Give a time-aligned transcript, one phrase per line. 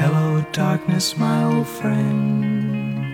[0.00, 3.04] Hello, darkness, my old friend.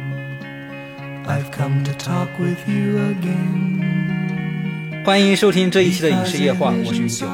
[1.26, 5.02] I've come to talk with you again.
[5.02, 7.26] 欢迎收听这一期的影视夜话，我是云九。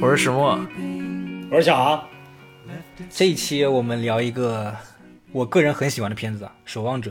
[0.00, 0.64] 我是石墨，
[1.50, 2.04] 我是小航。
[3.10, 4.72] 这一期我们聊一个
[5.32, 7.10] 我个人很喜欢的片子啊，《守望者》。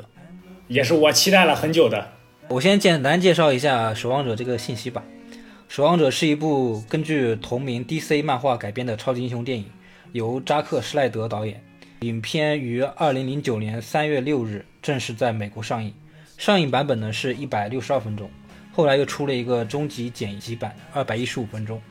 [0.69, 2.11] 也是我期待了很久的。
[2.47, 5.03] 我先简单介绍一下《守望者》这个信息吧。
[5.67, 9.65] 《守望者》是一部根据同名 DC 漫画改编的超级英雄电影，
[10.13, 11.61] 由扎克·施奈德导演。
[12.03, 15.93] 影片于二零零九年三月六日正式在美国上映，
[16.37, 18.29] 上映版本呢是一百六十二分钟，
[18.73, 21.81] 后来又出了一个终极剪辑版，二百一十五分钟。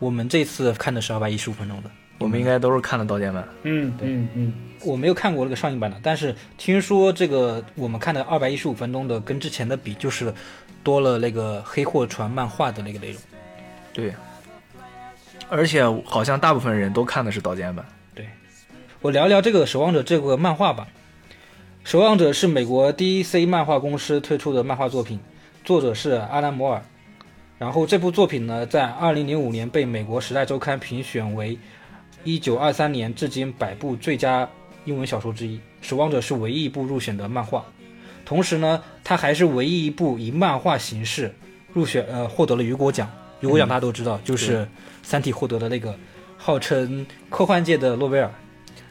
[0.00, 3.48] 我们这次看的是二百一十五分钟的，我们应该都是看的刀剑版。
[3.62, 10.34] 嗯嗯嗯，我没有看过那个上映版的，但是听说这个我们看的二百一十五分钟的跟之前的比，就是
[10.82, 13.20] 多了那个黑货船漫画的那个内容。
[13.92, 14.12] 对，
[15.48, 17.86] 而且好像大部分人都看的是刀剑版。
[19.02, 20.88] 我聊一聊这个《守望者》这个漫画吧。
[21.84, 25.20] 《守望者》是美国 DC 漫画公司推出的漫画作品，
[25.64, 26.82] 作者是阿兰·摩尔。
[27.58, 31.58] 然后这部作品呢，在2005年被美国《时代周刊》评选为
[32.24, 34.48] 1923年至今百部最佳
[34.86, 35.56] 英文小说之一。
[35.82, 37.64] 《守望者》是唯一一部入选的漫画，
[38.24, 41.34] 同时呢，它还是唯一一部以漫画形式
[41.74, 43.08] 入选，呃，获得了雨果奖。
[43.40, 44.60] 雨果奖大家都知道，就是
[45.02, 45.94] 《三体》获得的那个
[46.38, 48.32] 号称科幻界的诺贝尔。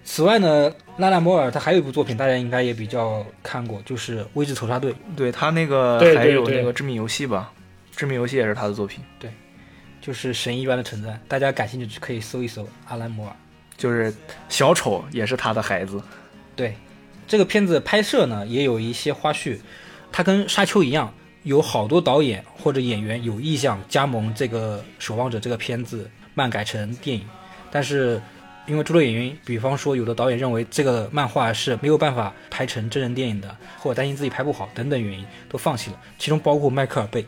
[0.05, 4.93] 此外呢，拉拉摩尔他还有一部作品，大家应该也比较看过，就是《未知仇杀队》。
[5.17, 7.51] 对他那个还有那个致命游戏吧，
[7.95, 9.31] 致命游戏也是他的作品，对
[9.99, 13.35] 就是神一般的存在，大家感兴趣可以搜一搜阿兰摩尔。
[13.75, 14.13] 就是
[14.47, 16.01] 小丑也是他的孩子。
[16.55, 16.75] 对，
[17.27, 19.57] 这个片子拍摄呢也有一些花絮，
[20.11, 21.11] 它跟《沙丘》一样，
[21.43, 27.27] 有好多导演或者演员有意向加盟这个《守望者》这个片子漫改成电影，
[27.69, 28.21] 但是
[28.67, 35.99] 因为诸多原因，比方说有的导演认为这个漫画是没有办法拍成真人电影的，或者担心自己拍不好等等原因，都放弃了。
[36.17, 37.25] 其中包括迈克尔贝。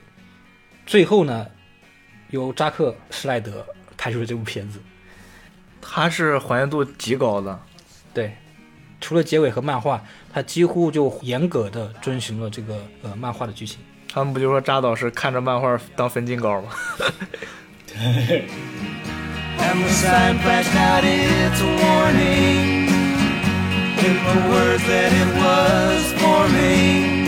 [0.85, 1.45] 最后呢，
[2.29, 3.65] 由扎克·施奈德
[3.97, 4.79] 拍出了这部片子。
[5.81, 7.59] 他是还原度极高的，
[8.13, 8.35] 对，
[8.99, 10.03] 除了结尾和漫画，
[10.33, 13.79] 它几乎就严格的遵循了这个呃漫画的剧情。
[14.11, 16.71] 他们不就说扎导是看着漫画当分镜稿吗？
[19.59, 22.87] And the sign flashed out its warning
[23.97, 27.27] in the words that it was forming.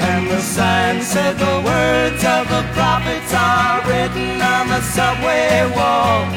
[0.00, 6.34] And the sign said the words of the prophets are written on the subway walls.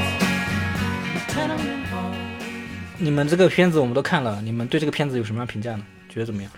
[2.97, 5.83] 你们这个片子我们都看了，你们对这个片子有什么样评价呢？
[6.07, 6.51] 觉得怎么样？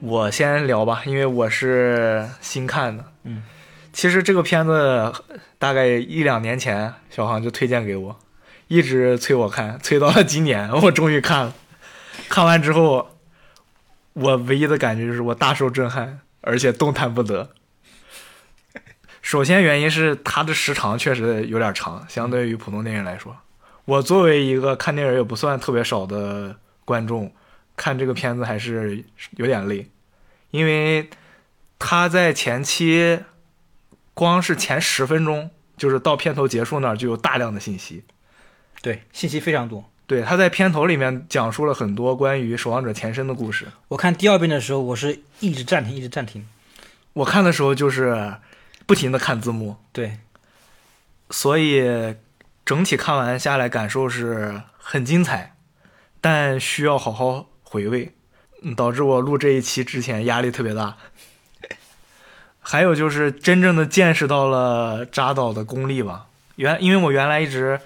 [0.00, 3.04] 我先聊吧，因为我是新看的。
[3.24, 3.42] 嗯，
[3.92, 5.12] 其实这个片子
[5.58, 8.18] 大概一两年前，小航就推荐给我，
[8.68, 11.54] 一直催我看，催到了今年， 我终于看了。
[12.28, 13.18] 看完之后，
[14.14, 17.50] 我唯一的感觉就是我大受震撼，而且动弹不得。
[19.20, 23.36] 首先原因是它的时长确实有点长，相对于普通电影来说，
[23.84, 27.32] 我作为一个看电影也不算特别少的观众，
[27.76, 29.04] 看这个片子还是
[29.36, 29.86] 有点累，
[30.50, 31.08] 因为
[31.78, 33.20] 他在前期
[34.14, 38.04] 光是前十分钟，就是到片头结束那儿就有大量的信息。
[38.80, 39.88] 对，信息非常多。
[40.06, 43.68] 对，他在片头里面讲述了很多关于守望者前身的故事。
[43.88, 46.46] 我看第二遍的时候，我是一直暂停，一直暂停。
[47.14, 48.34] 我看的时候就是
[48.84, 50.18] 不停的看字幕，对，
[51.30, 52.16] 所以
[52.64, 55.54] 整体看完下来感受是很精彩，
[56.20, 58.14] 但需要好好回味，
[58.62, 60.96] 嗯导致我录这一期之前压力特别大。
[62.62, 66.26] 还有就是真正的见识到了扎导的功力吧。
[66.56, 67.78] 原因为我原来一直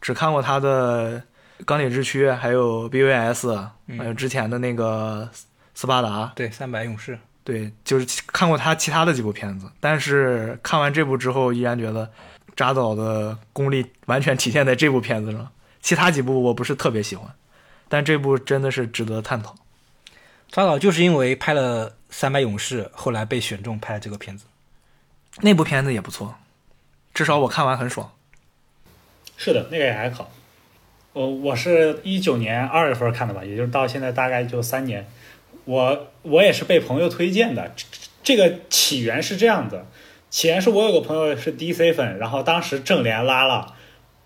[0.00, 1.20] 只看过他的
[1.64, 3.48] 《钢铁之躯》，还有 BVS，、
[3.86, 5.28] 嗯还有之前的那个
[5.74, 7.18] 斯巴达，对，三百勇士。
[7.44, 12.10] 对，就是看过他其他的几部片子，但是看完这部之后，依然觉得
[12.56, 15.46] 扎导的功力完全体现在这部片子上。
[15.82, 17.30] 其他几部我不是特别喜欢，
[17.88, 19.54] 但这部真的是值得探讨。
[20.50, 24.46] 扎导就是因为拍了《三百勇士》，后来被选中拍这个片子。
[25.40, 26.36] 那部片子也不错，
[27.12, 28.12] 至少我看完很爽。
[29.36, 30.30] 是的，那个也还好。
[31.12, 35.08] 我我是一九年二月份看的吧，也就是到现在大概就三年。
[35.64, 37.72] 我我也是被朋友推荐的。
[37.74, 37.86] 这
[38.22, 39.84] 这个起源是这样子，
[40.30, 43.73] 起源是我有个朋友是 DC 粉，然后当时正联拉了，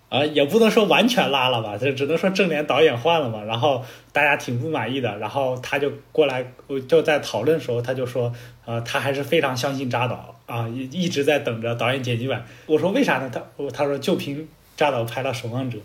[0.09, 8.33] 啊、也不能说完全拉了吧，这只能说正联导演换了嘛，然后大家挺不满意的，然后他就过来，我就在讨论的时候，他就说，
[8.65, 12.43] 呃，他还是非常相信扎导啊，一一直在等着导演剪辑版。
[12.65, 13.29] 我说为啥呢？
[13.31, 15.77] 他我他说就凭扎导拍了《守望者》，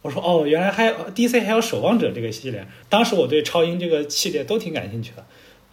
[0.00, 2.66] 我说哦，原来还有 DC 还有守望者这个系列。
[2.88, 5.26] 当时我对超英这个系列都挺感兴趣的，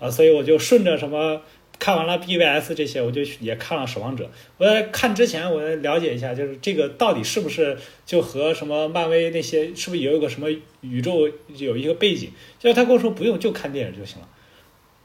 [0.05, 1.41] 啊，所以我就顺着什么
[1.83, 4.29] 看完了 BVS 这些，我就也看了守望者。
[4.57, 10.47] 我在看之前，我了解一下，就是这个到底是不是就和什么漫威那些是不是也有个什么
[10.79, 12.31] 宇宙有一个背景？
[12.57, 14.29] 就是他跟我说不用，就看电影就行了。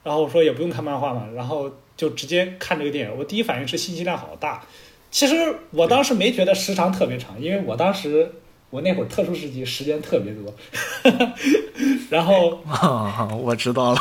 [0.04, 3.18] 然后我说也不用看漫画嘛，然后就直接看这个电影。
[3.18, 4.64] 我第一反应是信息量好大。
[5.10, 5.34] 其实
[5.72, 8.30] 我当时没觉得时长特别长，因为我当时
[8.70, 10.54] 我那会儿特殊时期时间特别多，
[12.08, 13.98] 然后啊，我知道了。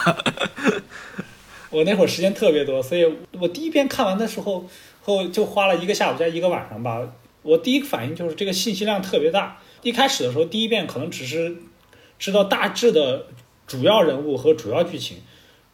[1.77, 3.05] 我那会儿时间特别多，所以
[3.39, 4.65] 我第一遍看完的时候
[4.99, 7.07] 后就花了一个下午加一个晚上吧。
[7.43, 9.59] 我第一个反应就是这个信息量特别大。
[9.83, 11.55] 一开始的时候，第一遍可能只是
[12.17, 13.27] 知道大致的
[13.67, 15.17] 主要人物和主要剧情，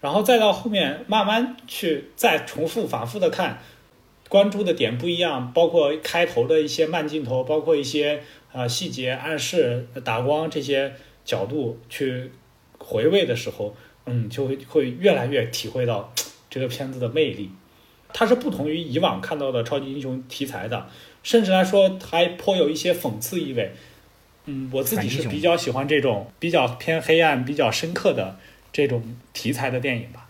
[0.02, 3.62] 然后再到后面慢慢去再重复反复的看。
[4.28, 8.22] 关注的点不一样，包括开头的一些慢镜头，包括一些
[8.52, 12.30] 呃细节暗示、打光这些角度去
[12.78, 13.74] 回味的时候，
[14.06, 16.14] 嗯，就会会越来越体会到
[16.50, 17.52] 这个片子的魅力。
[18.14, 20.88] 它是不同于以往看到的超级英雄题材的，
[21.24, 23.74] 甚至来说还颇有一些讽刺意味。
[24.46, 28.38] 嗯，我自己是比较喜欢这种比较偏黑暗、比较深刻的
[28.72, 30.28] 这种题材的电影吧。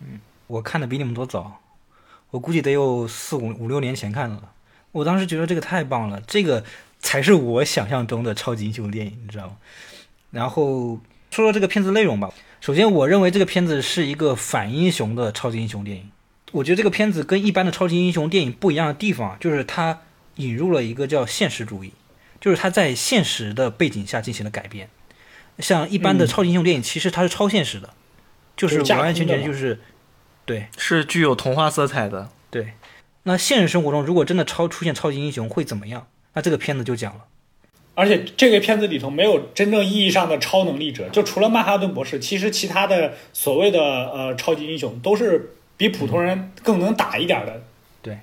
[0.00, 1.60] 嗯，我看的比你们都早。
[2.30, 4.52] 我估计得有四五五六年前看的了，
[4.92, 6.64] 我当时觉得这个太棒了，这个
[6.98, 9.56] 才是我想象中的超级英雄电影，你知道吗？
[10.30, 10.98] 然后
[11.30, 12.32] 说说这个片子内容吧。
[12.60, 16.10] 首先，我认为这个片子是一个反英雄的超级英雄电影。
[16.52, 20.00] 我觉得这个片子跟一般的超级英雄电影不一样的地方，就是它
[20.36, 21.92] 引入了一个叫现实主义，
[22.40, 24.90] 就是它在现实的背景下进行了改编。
[25.58, 27.90] 像一般的超级英雄电影，其实它是超现实的，
[28.56, 29.80] 就是完完全全就是。
[30.44, 32.30] 对，是具有童话色彩的。
[32.50, 32.72] 对，
[33.22, 36.08] 那现实生活中如果真的超出现超级英雄会怎么样？
[36.32, 37.26] 那这个片子就讲了。
[37.94, 47.62] 而且这个片子里头没有真正意义上的超能力者，就除了曼哈顿博士，其实其他的所谓的呃超级英雄都是比普通人更能打一点的。
[48.00, 48.18] 对，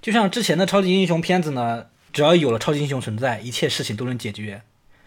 [0.00, 4.62] 就像之前的超级英雄片子呢，只要有了超级英雄存在，一切事情都能解决，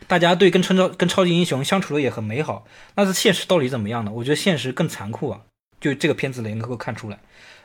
[0.07, 2.65] 大家对跟超跟超级英雄相处的也很美好。
[2.95, 4.11] 那是现实到底怎么样呢？
[4.15, 5.41] 我觉得现实更残酷啊。
[5.79, 7.19] 就这个片子能够看出来，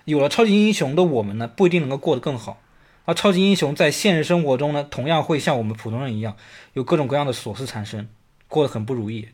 [0.04, 2.60] 有了超级英雄的我们呢，不一定能够过得更好。
[3.04, 6.36] 而超级英雄在现实生活中呢，同样会像我们普通人一样，
[6.74, 8.08] 有各种各样的琐事产生，
[8.48, 9.28] 过得很不如意。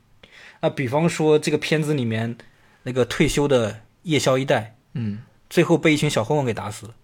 [0.61, 2.39] 那比方说这个片子里面
[2.85, 5.19] 那个退休的夜宵一代，嗯，
[5.51, 6.95] 最后被一群小混混给打死了。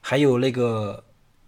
[0.00, 1.04] 还有那个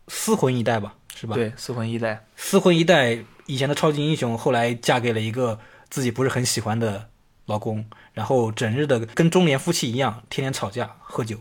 [0.08, 1.34] 私魂一代吧，是吧？
[1.34, 7.08] 对，私魂一代，私魂一代以前的超级英雄，后来嫁给了一个自己不是很喜欢的
[7.46, 7.86] 老公。
[8.12, 11.38] 然后整日的跟中年夫妻一样，天天吵架喝酒，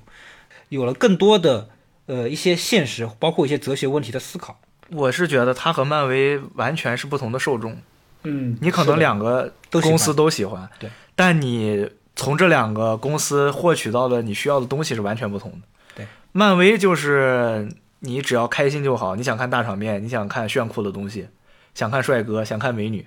[0.69, 1.69] 有了更多的
[2.07, 4.59] 呃一些现实，包括一些哲学问题的思考。
[4.89, 7.77] 我是觉得他和漫威完全是不同的受众。
[8.23, 15.57] 嗯，你可能两个公司都喜欢，对，但你从这两个公司获取到的你需要的东西是完全不同的。
[15.95, 17.69] 对，漫威就是
[17.99, 21.27] 你只要开心就好，你想看大场面，你想看炫酷的东西，
[21.75, 23.05] 想看帅哥，想看美女，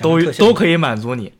[0.00, 1.32] 都都可以满足你，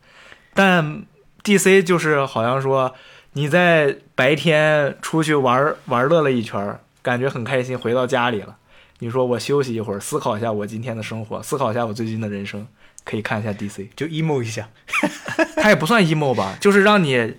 [0.55, 1.05] 但。
[1.45, 1.83] D.C.
[1.83, 2.93] 就是好像说
[3.39, 8.57] 你在白天出去玩玩乐了一圈，感觉很开心，回到家里了。
[8.99, 12.67] 你说我休息一会儿，思考一下我今天的生活，思考一下我最近的人生，
[13.05, 13.91] 可以看一下 D.C.
[13.95, 14.69] 就 emo 一下，
[15.55, 17.37] 它也不算 emo 吧，就是让你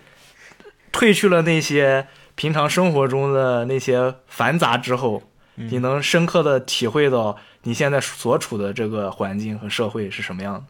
[0.94, 5.24] 褪去了那些平常生活中的那些繁杂之后，
[5.56, 10.64] 你能深刻的体会到你现在所处的这个环境和社会是什么样的。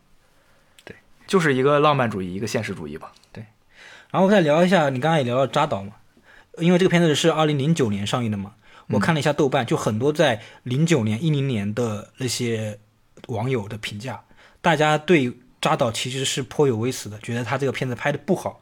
[0.86, 0.96] 对，
[1.28, 3.12] 就是一个浪漫主义，一个现实主义吧。
[4.12, 5.94] 然后再聊一下，你刚刚也聊到扎导嘛，
[6.58, 8.54] 因为这个片子是二零零九年上映的嘛，
[8.88, 12.80] 我看了一下豆瓣，就很多在零九年、一零年的那些
[13.28, 14.22] 网友的评价，
[14.62, 18.62] 大家对扎导其实是颇有微词的，觉得他这个片子拍的不好，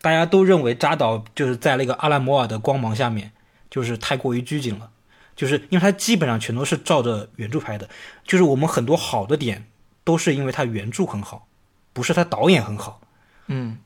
[0.00, 3.32] 大家都认为扎导就是在那个阿拉摩尔的光芒下面，
[3.68, 4.90] 就是太过于拘谨了，
[5.34, 7.88] 就是因为他基本上全都是照着原著拍的，
[8.24, 9.66] 就是我们很多好的点
[10.04, 11.48] 都是因为他原著很好，
[11.92, 13.00] 不是他导演很好，
[13.48, 13.78] 嗯。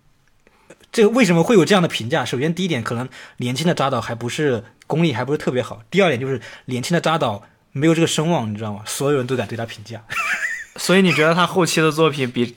[0.92, 2.22] 这个为什么会有这样的评价？
[2.24, 3.08] 首先，第一点，可能
[3.38, 8.82] 年轻的扎导还不是功力还不是特别好；第二点，就是年轻的扎导没有这个声望，你知道吗？
[8.84, 10.04] 所有人都敢对他评价。
[10.76, 12.46] 所以你觉得他后期的作品比《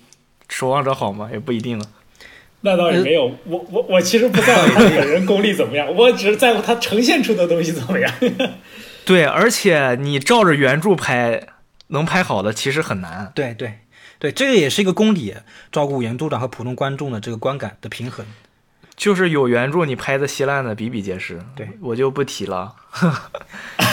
[0.49, 1.29] 守望者》好吗？
[1.31, 1.85] 也不一定了。
[2.61, 8.11] 那倒也没有，我我我其实不在乎他本人功力怎么样，我只是在乎他呈现出的东西怎么样。
[9.05, 11.41] 对，而且你照着原著拍，
[11.87, 13.31] 能拍好的其实很难。
[13.35, 13.79] 对对。
[14.19, 15.35] 对，这个也是一个功底，
[15.71, 18.25] 照顾原著党和普通观众的这个观感的平衡。
[18.95, 21.43] 就是有原著，你拍的稀烂的比比皆是。
[21.53, 22.73] 对，我就不提了。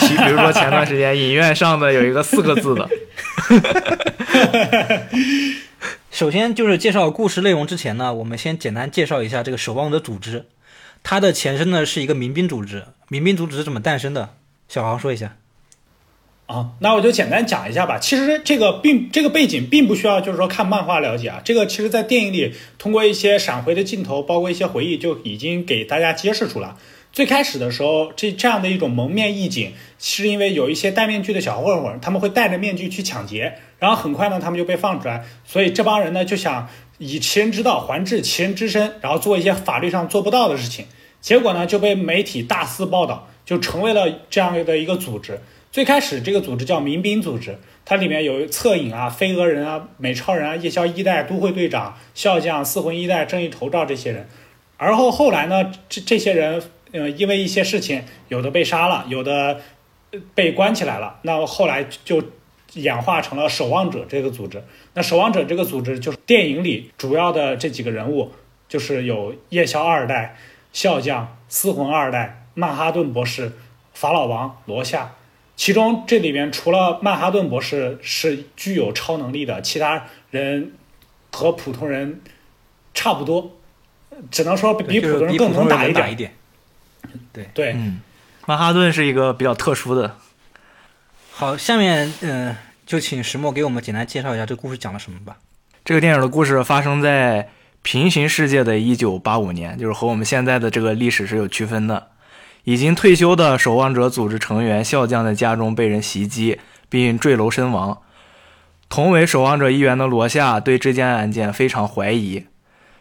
[0.00, 2.88] 提，比如说前段时间影院上的有一个四个字的，
[6.12, 10.46] 首先就是介绍故事内容之前呢，我们先简单介绍一下这个守望者组织。
[11.02, 12.84] 它的前身呢是一个民兵组织。
[13.08, 14.36] 民兵组织是怎么诞生的？
[14.68, 15.34] 小航说一下。
[16.46, 17.98] 啊，那我就简单讲一下吧。
[17.98, 21.40] 其实这个并这个背景并不需要，就是说看漫画了解啊。
[21.44, 26.74] 这个其实在电影里通过一些闪回的镜头，包括一些回忆，就已经给大家揭示出来。
[27.10, 35.24] 最开始的时候，这这样的一种蒙面义警，是因为有一些戴面具的小混混，他们会戴着面具去抢劫，然后很快呢，他们就被放出来。
[35.44, 36.68] 所以这帮人呢，就想
[36.98, 40.86] 以其人之道还治其人之身，然后做一些法律上做不到的事情。
[41.20, 45.40] 结果呢，就被媒体大肆报道，就成为了这样的一个组织。
[45.72, 54.28] 最开始这个组织叫民兵组织，它里面有侧影啊、飞蛾人啊、美超人啊、夜宵一代、都会队长、笑将、四魂一代、正义头罩这些人。
[54.76, 56.62] 而后后来呢，这这些人，
[56.92, 59.62] 呃，因为一些事情，有的被杀了，有的
[60.34, 61.18] 被关起来了。
[61.22, 62.22] 那后来就
[62.74, 64.62] 演化成了守望者这个组织。
[64.92, 68.30] 那守望者这个组织就是电影里主要的这几个人物，
[68.68, 70.36] 就是有夜宵二代、
[70.70, 73.52] 笑将、四魂二代、曼哈顿博士、
[73.94, 75.14] 法老王、罗夏。
[75.56, 80.72] 其中这里面除了曼哈顿博士是具有超能力的，其他人
[81.30, 82.20] 和普通人
[82.94, 83.58] 差不多，
[84.30, 86.12] 只能说比普通人更能打一点。
[86.12, 86.34] 一点。
[87.32, 88.00] 对对，嗯，
[88.46, 90.16] 曼哈顿是一个比较特殊的。
[91.32, 92.56] 好，下面嗯，
[92.86, 95.36] 就请石墨给我们简单介绍一下这个故事讲了什么吧。
[95.84, 97.50] 这个电影的故事发生在
[97.82, 102.11] 平行世界的一九八五年，就是和我们现在的这个历史是有区分的。
[102.64, 107.98] 已经退休的守望者组织成员笑将在家中被人袭击，并坠楼身亡。
[108.88, 112.44] 同为守望者一员的罗夏对这件案件非常怀疑，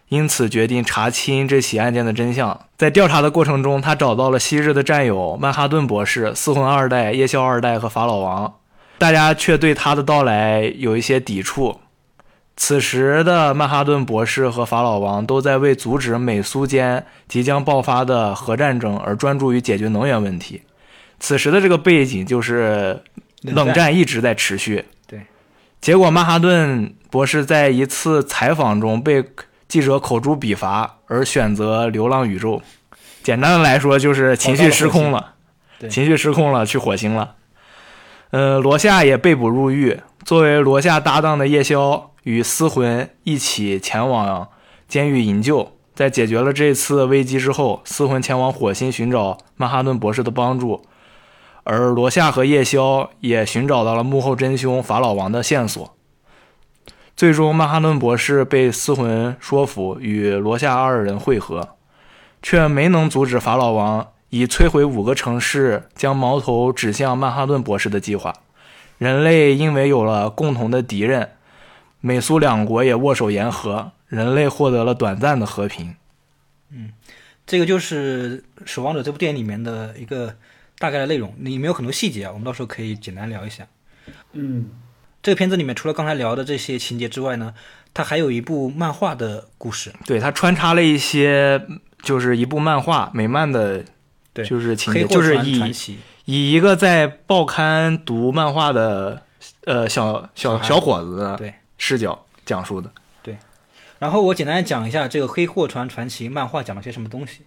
[0.09, 2.61] 因此决定查清这起案件的真相。
[2.77, 8.55] 在调查的过程中，他找到了昔日的战友曼哈顿博士、四魂二代、夜宵二代和法老王，
[8.97, 11.81] 大家却对他的到来有一些抵触。
[12.63, 20.61] 此时的曼哈顿博士和法老王都在为阻止美苏间即将爆发的核战争而专注于解决能源问题。
[21.19, 23.01] 此时的这个背景就是
[23.41, 24.85] 冷战一直在持续。
[25.07, 25.21] 对，
[25.81, 29.25] 结果曼哈顿博士在一次采访中被
[29.67, 32.61] 记者口诛笔伐，而选择流浪宇宙。
[33.23, 35.33] 简单的来说，就是情绪失控了，
[35.89, 37.33] 情绪失控了，去火星了。
[38.29, 39.99] 呃，罗夏也被捕入狱。
[40.23, 42.10] 作为罗夏搭档的夜宵。
[42.23, 44.49] 与思魂一起前往
[44.87, 50.85] 监狱营救，在解决了这次危机之后，思魂前往火星寻找曼哈顿博士的帮助，
[51.63, 55.95] 而罗夏和夜宵也寻找到了幕后真凶法老王的线索。
[57.15, 61.69] 最终，曼哈顿博士被思魂说服与罗夏二人会合，
[62.41, 68.33] 却没能阻止法老王以摧毁五个城市、将矛头指向曼哈顿博士的计划。
[68.97, 71.31] 人类因为有了共同的敌人。
[72.01, 75.95] 美苏两国也握手言和，人类获得了短暂的和平。
[76.71, 76.91] 嗯，
[77.45, 80.35] 这个就是《守望者》这部电影里面的一个
[80.79, 83.67] 大概的内容，里面有很多细节啊，我们到时候可以简单聊一下。
[84.33, 84.69] 嗯，
[85.21, 87.53] 这个片子里面除了刚才聊的这些情节之外呢，
[87.93, 89.93] 它还有一部漫画的故事。
[90.05, 91.61] 对，它穿插了一些，
[92.01, 93.85] 就是一部漫画美漫的，
[94.33, 99.21] 对，就是情节，就是以以一个在报刊读漫画的
[99.65, 101.53] 呃小小小伙子对。
[101.83, 103.35] 视角讲述的，对。
[103.97, 107.41] 然后我简单讲一下这个《黑货船传奇》漫画讲了些什么东西。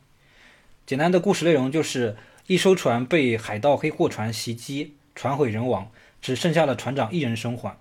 [0.84, 2.16] 简单的故事内容就是，
[2.48, 5.88] 一艘船被海盗黑货船袭击，船毁人亡，
[6.20, 7.78] 只剩下了船长一人生还。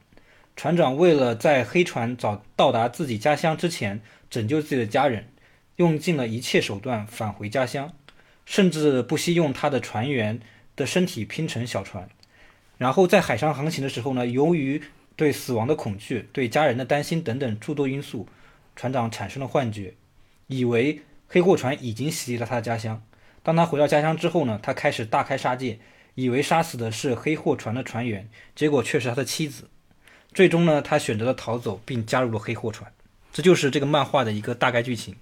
[0.55, 5.29] 船长为了在黑船早到达自己家乡之前拯救自己的家人，
[5.77, 7.91] 用尽了一切手段返回家乡，
[8.45, 10.39] 甚至不惜用他的船员
[10.75, 12.07] 的身体拼成小船。
[12.77, 14.83] 然后在海上航行的时候呢，由于
[15.15, 18.27] 对死亡的恐惧、对家人的担心等等诸多因素，
[18.75, 19.93] 船长产生了幻觉，
[20.48, 23.01] 以为黑货船已经袭击了他的家乡。
[23.43, 25.79] 当他回到家乡之后呢，他开始大开杀戒，
[26.15, 29.70] 以为杀死的是黑货船的船员，结果却是他的妻子。
[30.34, 32.91] 最终呢，他选择了逃走，并加入了黑货船。
[33.32, 35.15] 这就是这个漫画的一个大概剧情。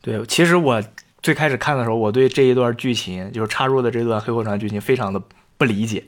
[0.00, 0.82] 对，其实我
[1.22, 5.22] 最开始看的时候，我对这一段剧情，就是插入的这段黑货船剧情，非常的
[5.56, 6.04] 不理解。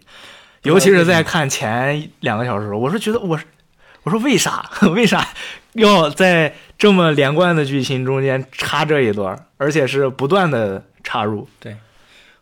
[0.64, 3.38] 尤其是在看前两个小时，我是觉得我，
[4.02, 5.28] 我说为啥 为啥
[5.74, 11.46] 要在这么连贯的剧情中间插这一段，而且是不断的插入。
[11.60, 11.76] 对，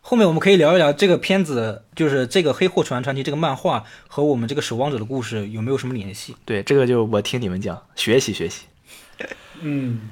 [0.01, 6.35] 后面我们可以聊一聊这个片子，就是这个《黑货船传奇》这个漫画和我们这个守望者的故事有没有什么联系？
[6.45, 8.63] 对，这个就我听你们讲，学习学习。
[9.61, 10.09] 嗯。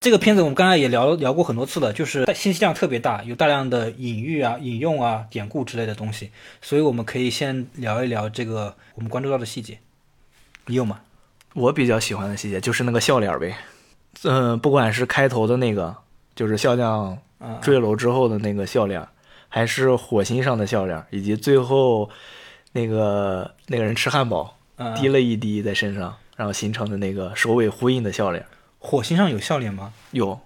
[0.00, 6.30] 这个片子我们刚才也聊聊过很多次了，就是信息量特别大，有大量的隐喻啊、引用啊、典故之类的东西，
[6.62, 9.78] 所以我们可以先聊一聊这个我们关注到的细节。
[10.66, 11.00] 你有吗？
[11.54, 13.56] 我比较喜欢的细节就是那个笑脸呗，
[14.22, 15.96] 嗯、不管是开头的那个，
[16.36, 19.04] 就是笑匠啊、坠楼之后的那个笑脸，
[19.48, 22.08] 还是火星上的笑脸，以及最后
[22.70, 28.46] 那个那个人吃汉堡啊滴了一滴在身上，然后形成的那个首尾呼应的笑脸，
[28.78, 29.92] 火星上有笑脸吗？
[30.12, 30.40] 有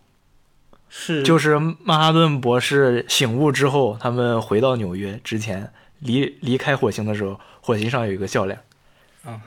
[0.89, 8.61] 是就是曼哈顿博士醒悟之后，他们回到纽约之前离离开火星的时候，火星上有一个笑脸。
[9.25, 9.41] 啊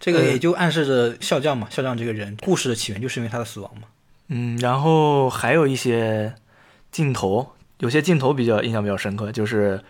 [0.00, 3.88] 这个也就暗示着笑匠嘛，笑匠这个人故事的起源就是因为他的死亡嘛。
[4.28, 6.34] 嗯，然后还有一些
[6.90, 9.82] 镜头，有些镜头比较印象比较深刻，就是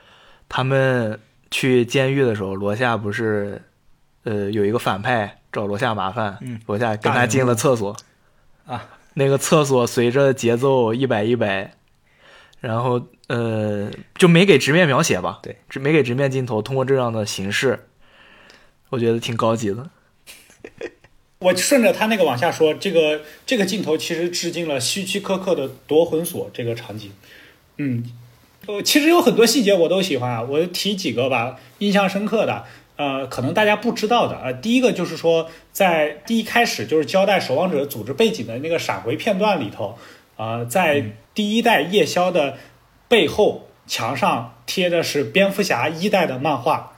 [0.48, 1.18] 他们
[1.50, 3.62] 去监狱的时候，罗夏不是
[4.22, 7.96] 呃有一个反派找罗夏麻烦，嗯罗夏跟他进了厕所
[8.66, 11.74] 啊，那个厕所随着节奏一摆一摆，
[12.60, 17.86] 然后呃就没给直面描写吧，对，只没给直面镜头，通过这样的形式，
[18.90, 19.88] 我觉得挺高级的。
[21.38, 27.12] 我顺着他那个往下说，这个这个镜头其实致敬了希区柯克的夺魂锁这个场景。
[27.76, 28.02] 嗯，
[28.66, 32.64] 呃，其实有很多细节我都喜欢啊，我提几个吧，印象深刻的。
[32.96, 39.98] 呃，可能大家不知道的，呃，第一个就是说，在第一开始就是交代守望者组织背景的那个闪回片段里头，
[40.36, 42.56] 呃，在第一代夜宵的
[43.08, 46.92] 背后墙上贴的是蝙蝠侠一代的漫画，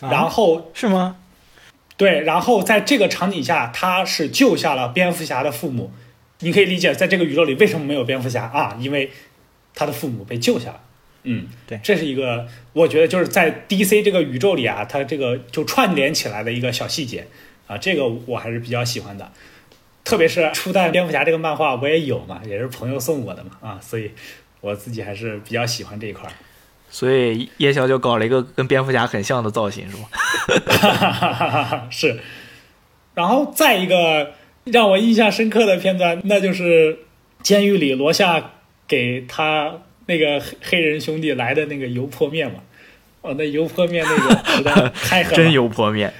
[0.00, 1.16] 啊然后是吗？
[1.96, 5.92] 对，然后在这个场景下，他是救下了蝙蝠侠的父母。
[6.40, 8.76] 你可以理解，在这个宇宙里为什么没有蝙蝠侠啊？
[8.78, 9.10] 因为
[9.74, 10.80] 他的父母被救下了。
[11.24, 17.26] 嗯，对这是一个我觉得就是在 DC 这个宇宙里啊，它这个就串联起来的一个小细节
[17.66, 19.30] 啊，这个我还是比较喜欢的。
[20.04, 24.10] 特别是初代蝙蝠侠这个漫画我也有嘛，也是朋友送我的嘛啊，所以
[24.60, 26.32] 我自己还是比较喜欢这一块儿。
[26.90, 30.08] 所以夜宵就搞了一个跟蝙蝠侠很像的造型，是吗？
[31.92, 32.18] 是，
[33.14, 34.32] 然后再一个
[34.64, 37.00] 让我印象深刻的片段，那就是
[37.42, 38.52] 监狱里罗夏
[38.86, 42.60] 给他那个黑黑人兄弟来的那个油泼面嘛。
[43.20, 46.12] 哦，那油泼面那个 实在太狠了，真油泼面，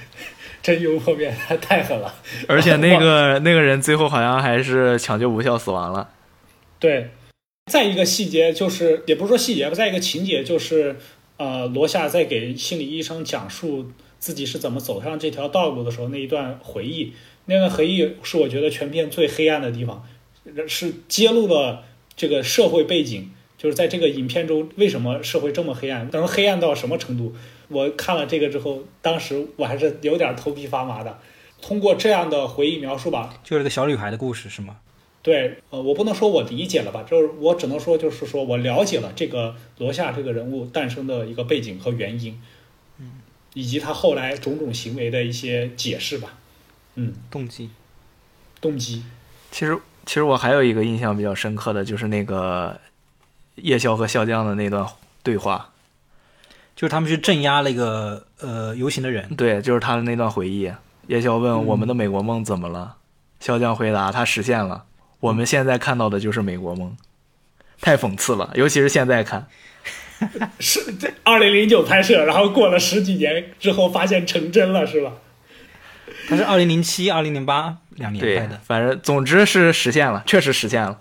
[0.61, 2.13] 真油泼面太狠了。
[2.47, 6.09] 而且那个 那个人最后好像还是抢救无效死亡了。
[6.77, 7.09] 对，
[7.71, 10.97] 再一个细节就是，也不是说细节吧，再一个情节就是，
[11.37, 17.13] 呃，罗夏在给心理医生讲述自己是怎么走上这条道路的时候，那一段回忆，
[17.45, 20.05] 那段回忆是我觉得全片最黑暗的地方，
[20.67, 21.85] 是揭露了
[22.17, 27.35] 这个社会背景，就是在这个影片中为什么社会这么黑暗，能黑暗到什么程度？
[27.67, 31.19] 我看了这个之后，当时我还是有点头皮发麻的。
[31.61, 34.77] 通过这样的回忆描述吧，就是个小女孩的故事是吗？
[35.21, 42.41] 对，呃，我不能说我理解了吧，就是我只能说，就是说我了解了这个罗夏这个人物诞生的一个背景和原因，
[42.97, 43.19] 嗯，
[43.53, 46.37] 以及他后来种种行为的一些解释吧，
[46.95, 47.69] 嗯，动机
[48.61, 49.03] 动机，
[49.51, 52.79] 其实其实我还有一个印象比较深刻的就是那个
[53.61, 54.85] 夜宵和笑江的那段
[55.23, 55.69] 对话，
[56.75, 60.71] 就是他们去镇压那个呃游行的人，对，就是他的那段回忆。
[61.07, 61.65] 夜宵问嗯。
[61.65, 62.97] 我们的美国梦怎么了，
[63.39, 64.85] 笑匠回答他实现了，
[65.19, 66.95] 我们现在看到的就是美国梦，
[67.81, 69.47] 太讽刺了，尤其是现在看。
[70.59, 75.13] 是这二零零九拍摄，然后过了十几年之后发现成真了，是吧？
[76.27, 80.99] 他是二零零七、二零零八两年拍的，，反正总之是实现了，确实实现了，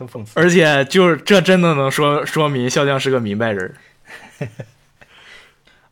[0.00, 0.32] 很讽刺。
[0.34, 3.74] 而且就是这真的能说说明笑匠是个明白人。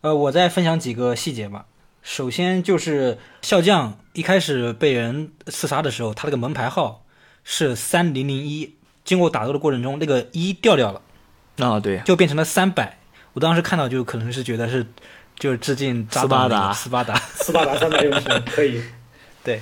[0.00, 1.66] 呃，我再分享几个细节吧。
[2.02, 7.04] 首先就是笑匠一开始被人刺杀的时候，他那个门牌号
[7.44, 11.02] 是三零零一，经过打斗的过程中，那个一掉掉了，
[11.58, 12.98] 啊，对，就变成了三百。
[13.34, 14.86] 我当时看到就可能是觉得是，
[15.38, 17.14] 就是致敬斯巴达斯巴达。
[17.16, 18.82] 斯巴达 三百勇士可以，
[19.44, 19.60] 对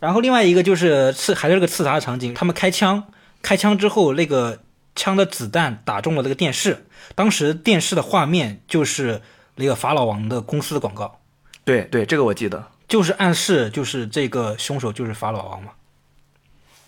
[0.00, 3.04] 然后另外一个就是刺，还是这个刺杀的场景，他们开枪，
[3.44, 4.62] 开枪之后，那个
[4.96, 9.20] 枪的子弹打中了那个电视，当时电视的画面就是
[9.56, 11.20] 那个法老王的公司的广告，
[11.64, 12.70] 对对，这个我记得。
[12.88, 15.72] 就是暗示就是这个凶手就是法老王嘛，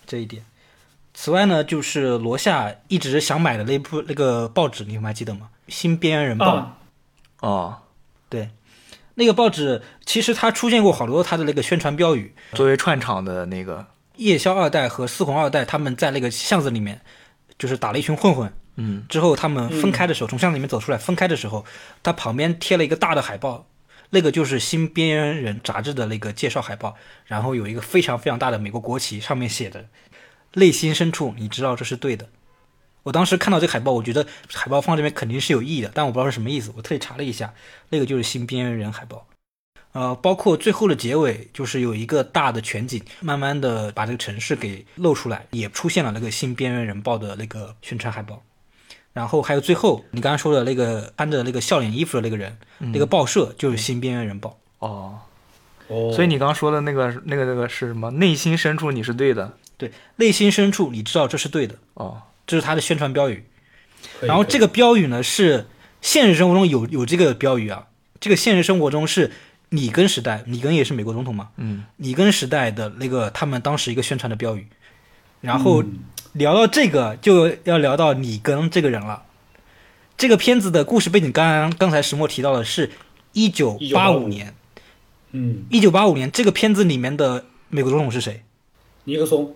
[0.05, 0.43] 这一点。
[1.13, 5.49] 此外呢，就是罗夏一直想买的那部那个报纸，你们还记得吗？
[5.73, 6.77] 《新边缘人报》啊，
[7.39, 7.77] 哦，
[8.29, 8.51] 对，
[9.15, 13.87] 那个报纸其实它出现过好多它的那个宣传标语，作为串场的那个，
[14.17, 17.01] 夜宵二代和四红二代他们在那个巷子里面，
[17.57, 18.51] 就是打了一群混混。
[18.75, 21.65] 嗯，之后他们分开的时候，从巷子里面走出来，分开的时候，
[22.03, 23.67] 他旁边贴了一个大的海报，
[24.11, 29.87] 那个就是《新边缘人》杂志的那个介绍海报，然后有一个非常非常大的美国国旗，上面写的
[30.53, 32.29] “内心深处你知道这是对的”。
[33.03, 36.73] 我当时看到这个海报，我觉得海报放这边肯定是有意义的，但我不知道是什么意思。
[36.75, 37.53] 我特意查了一下，
[37.89, 39.25] 那个就是《新边缘人》海报。
[39.97, 48.43] 呃，包括最后的结尾，就是有一个大的全景，慢慢的把这个城市给露出来，也出现了那个《新边缘人报》的那个宣传海报。
[49.13, 54.59] 然后还有最后你刚刚说的那个穿着那个笑脸衣服的那个人，那个报社就是《新边缘人报》。
[54.87, 55.17] 哦，
[55.87, 58.11] 哦，所以你刚刚说的那个那个那个是什么？
[58.11, 59.57] 内心深处你是对的。
[59.77, 63.43] 对，内心深处你知道这是对的，哦，这是他的宣传标语。
[64.21, 65.65] 然后这个标语呢是
[66.01, 67.87] 现实生活中有有这个标语啊，
[68.19, 69.31] 这个现实生活中是
[69.69, 74.67] 里根时代，里根也是美国总统嘛，嗯，里根时代的那个他们当时一个宣传的标语。
[75.41, 75.99] 然后嗯
[76.33, 79.23] 聊到这个，就要聊到里根这个人了。
[80.17, 82.91] 这个片子的故事背景，刚刚刚才石墨提到的是
[83.33, 84.55] 一九八五1985年，
[85.31, 88.43] 嗯，一九八五年这个片子里面的美国总统是谁？
[89.03, 89.55] 尼克松，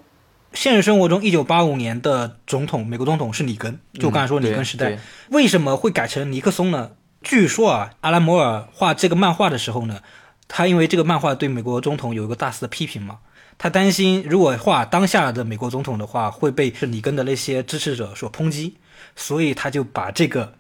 [0.54, 5.00] 现实生活中，一九八五年的总统，美国总统是里根，就我刚才说里根时代。
[5.30, 6.92] 为什么会改成尼克松呢？
[7.22, 10.02] 据说啊，阿拉摩尔画这个漫画的时候呢，
[10.48, 13.20] 他因为这个漫画对美国总统有一个大肆的批评嘛，
[13.58, 18.76] 他担心如果画当下的美国总统的话，会被里根的那些支持者所抨击，
[19.16, 20.54] 所以他就把这个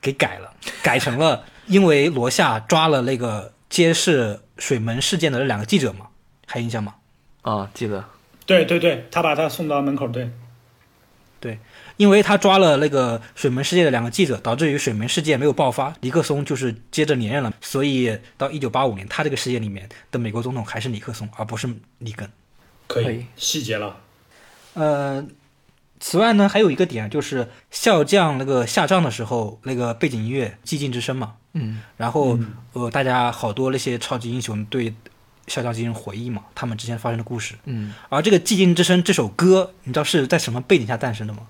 [0.00, 6.06] 给改了，改成了因为罗夏抓了那个揭示水门事件的那两个记者嘛，
[6.46, 6.94] 还有印象吗？
[7.42, 8.04] 啊，记得。
[8.46, 10.30] 对对对，他把他送到门口，对
[11.40, 11.58] 对，
[11.96, 17.52] 因为他抓了那个水门事件的两个记者，导致于水门事件没有爆发，尼克松就是接着连任了。
[17.60, 22.28] 所以到一九八五年，他这个事件里面的美国总统还是尼克松，而不是里根。
[22.86, 23.96] 可以细节了，
[24.74, 25.26] 呃，
[25.98, 34.94] 此外呢，还有一个点就是笑将那个下葬的时候，那个背景音乐《寂静之声》嘛，嗯，然后、嗯呃，大家好多那些超级英雄对
[35.46, 37.54] 笑将进行回忆嘛，他们之间发生的故事。
[37.64, 41.40] 嗯，而这个《寂静之声》这首歌，你知道是在什么背景下诞生的吗？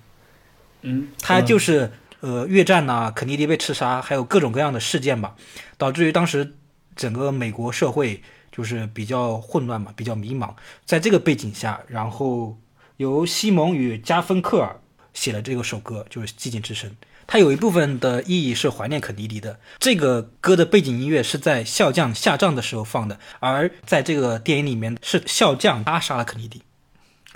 [0.85, 5.35] 嗯，他就是呃越战呐、肯尼迪被刺杀，还有各种各样的事件吧，
[5.77, 6.55] 导致于当时
[6.95, 10.55] 整个美国社会就是比较混乱嘛，比较迷茫。
[10.85, 12.57] 在这个背景下，然后
[12.99, 14.79] 由西蒙与加芬克尔
[15.13, 16.91] 写了这个首歌，就是《寂静之声》。
[17.27, 19.59] 它有一部分的意义是怀念肯尼迪的。
[19.79, 26.63] 这个歌的背景音乐是在笑将下葬的时候放的，而在这个电影里面是笑将他杀了肯尼迪。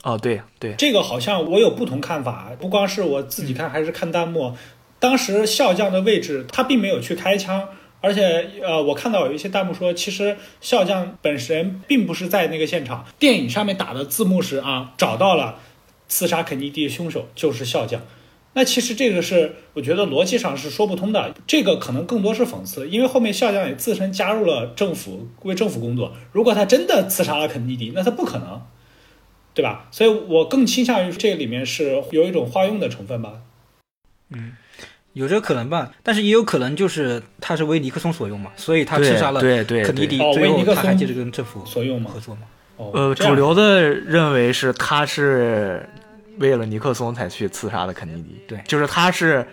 [0.05, 4.55] 哦，对对，这个好像我有不同看法，不光是我自己看，还是看弹幕。
[5.01, 7.69] 当时笑将的位置，他并没有去开枪，
[8.01, 13.05] 而且呃，我看到有一些弹幕说，其实笑将本身并不是在那个现场。
[13.19, 15.59] 电影上面打的字幕是啊，找到了
[16.07, 18.01] 刺杀肯尼迪的凶手就是笑将。
[18.55, 26.13] 那其实这个是我觉得逻辑上是说不通的，这个可能更多是讽刺，因为后面笑将也自身加入了政府，为政府工作。
[26.33, 28.63] 如果他真的刺杀了肯尼迪，那他不可能。
[29.59, 29.89] 对吧？
[29.91, 33.33] 所以我更倾向于这个里面是有一种化用的成分吧。
[34.31, 34.53] 嗯
[35.15, 42.43] 有这个可能吧，但是也有可能就是他是为尼克松所用嘛，所以他刺杀了对对对肯尼迪，哦最为尼克他还接着跟政府所用嘛合作嘛。
[42.77, 45.89] 哦，呃，主流的认为是他是
[46.37, 49.45] 为了尼克松才去刺杀的肯尼迪，对就是他是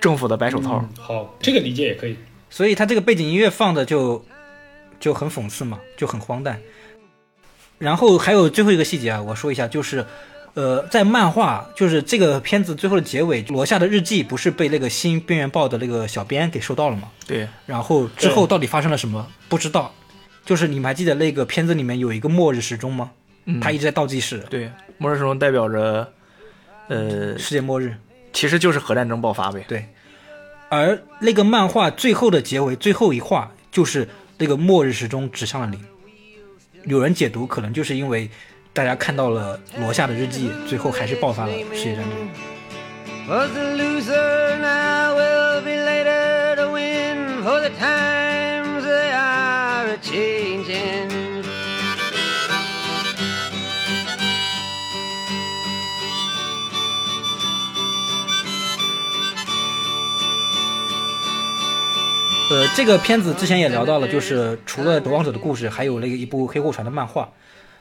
[0.00, 0.78] 政府的白手套。
[0.82, 2.16] 嗯好，这个理解也可以。
[2.48, 4.24] 所以他这个背景音乐放的就
[4.98, 6.58] 就很讽刺嘛，就很荒诞。
[7.84, 10.04] 然后还有最后一个细节啊，我说一下，就是
[10.54, 17.10] 呃，在漫画就是这个片子最后的结尾，罗夏的日记不是被那个新边缘报的那个小编给收到了吗？
[17.26, 19.92] 对，然后之后到底发生了什么不知道。
[20.46, 23.10] 就是你们还记得那个片子里面有一个末日时钟吗？
[23.46, 26.12] 嗯他一直在倒计时，对，末日时钟代表着，
[26.88, 27.94] 呃，世界末日。
[28.32, 29.64] 其实就是核战争爆发呗。
[29.68, 29.86] 对，
[30.68, 35.78] 而那个漫画最后的结尾最后一话就是那个末日时钟指向了零。
[36.86, 38.28] 有人解读可能就是因为
[38.72, 42.12] 大家看到了罗夏的日记，最后还是爆发了世界战争。
[62.74, 67.28] 这个片子之前也聊到了，就是除了《守望者》的故事，还有那个一部《黑货船》的漫画。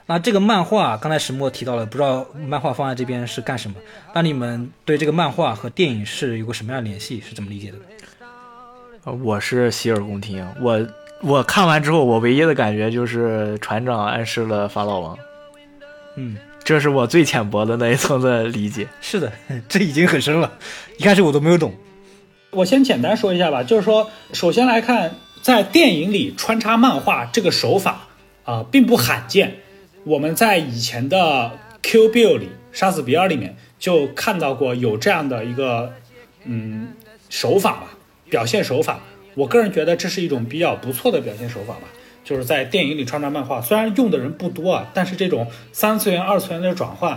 [0.06, 3.76] 那这个漫画刚才石墨提到了，不知道漫画放在这边是干什么？
[4.14, 7.20] 那你们对这个漫画和电影是有个什么样的联系？
[7.22, 7.78] 是怎么理解的？
[9.06, 10.88] 呃我是洗耳恭听，我
[11.22, 15.18] 我看完之后，我唯一的感觉就是船长暗示了法老王，
[16.18, 18.88] 嗯，这是我最浅薄的那一层的理解。
[19.02, 19.32] 是的，
[19.68, 20.52] 这已经很深了，
[20.98, 21.74] 一开始我都没有懂。
[22.56, 28.08] 我先简单说一下吧，就是说，首先来看在电影里穿插漫画这个手法
[28.46, 29.56] 啊、并不罕见。
[30.04, 31.18] 我们在以前的
[31.82, 35.94] 《Q Bill》里，《杀死比尔》里面就看到过有这样的一个
[36.44, 36.90] 嗯
[37.30, 37.98] 手法吧，
[38.30, 39.00] 表现手法。
[39.36, 41.88] 我个人觉得这是一种比较不错的表现手法吧，
[42.24, 47.14] 就是在电影里穿插漫画，虽然用的人不多啊，但是这种三次元、二次元的转换，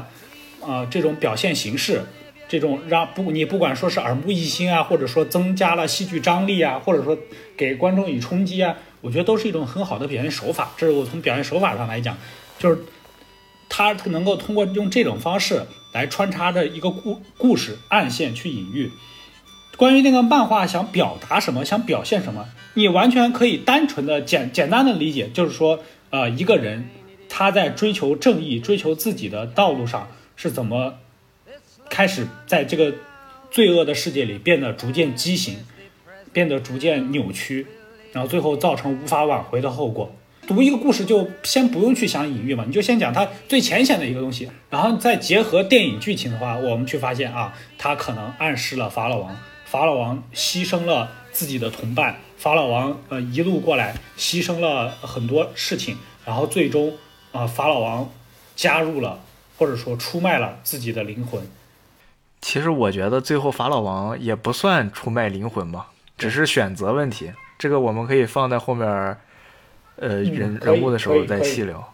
[0.66, 2.03] 啊、这种表现形式，
[2.48, 7.18] 这种让不你不管说是耳目一新啊，或者说增加了戏剧张力啊，或者说
[7.56, 10.72] 给观众以冲击啊，我觉得都是一种很好的表现手法。
[10.76, 12.16] 这是我从表现手法上来讲，
[12.59, 12.78] 就是
[13.68, 18.90] 他能够通过用这种方式来穿插着一个故故事暗线去隐喻。
[19.76, 26.88] 关于那个漫画想表达什么，想表现什么，你完全可以单纯的简简单的理解，就是说，呃，一个人
[27.28, 30.94] 他在追求正义、追求自己的道路上是怎么
[31.88, 32.92] 开始在这个
[33.51, 35.59] 罪恶的世界里变得逐渐畸形，
[36.33, 37.66] 变得逐渐扭曲，
[38.12, 40.14] 然后最后造成无法挽回的后果。
[40.46, 56.94] 读一个故事就先不用去想隐喻嘛，你就先讲它最浅显的一个东西，然后再结合电影剧情的话，我们去发现啊，它可能暗示了法老王，法老王牺牲了自己的同伴，法老王呃一路过来牺牲了很多事情，然后最终
[57.33, 58.09] 啊、法老王
[58.55, 59.18] 加入了
[59.59, 61.42] 或者说出卖了自己的灵魂，
[62.46, 67.32] 其实我觉得最后法老王也不算出卖灵魂吧，只是选择问题。
[67.59, 68.88] 这个我们可以放在后面，
[69.96, 71.92] 呃，嗯人人物的时候再细聊。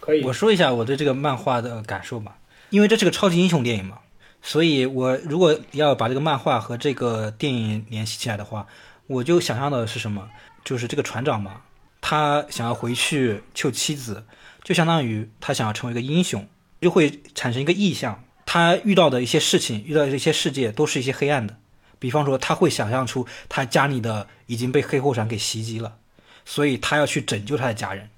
[0.00, 2.36] 可以我说一下我对这个漫画的感受吧，
[2.68, 4.00] 因为这是个超级英雄电影嘛，
[4.42, 8.66] 所以我如果要把这个漫画和这个电影联系起来的话，
[9.06, 10.28] 我就想象的是什么？
[10.62, 11.62] 就是这个船长嘛，
[12.02, 14.26] 他想要回去救妻子，
[14.62, 16.46] 就相当于他想要成为一个英雄，
[16.82, 18.22] 就会产生一个意象。
[18.54, 21.56] 他遇到的一些事情，遇到的一些世界，都是一些黑暗的。
[21.98, 25.96] 比方说，他会想象出他家里的已经被黑后伞给袭击了，
[26.44, 28.10] 所以他要去拯救他的家人。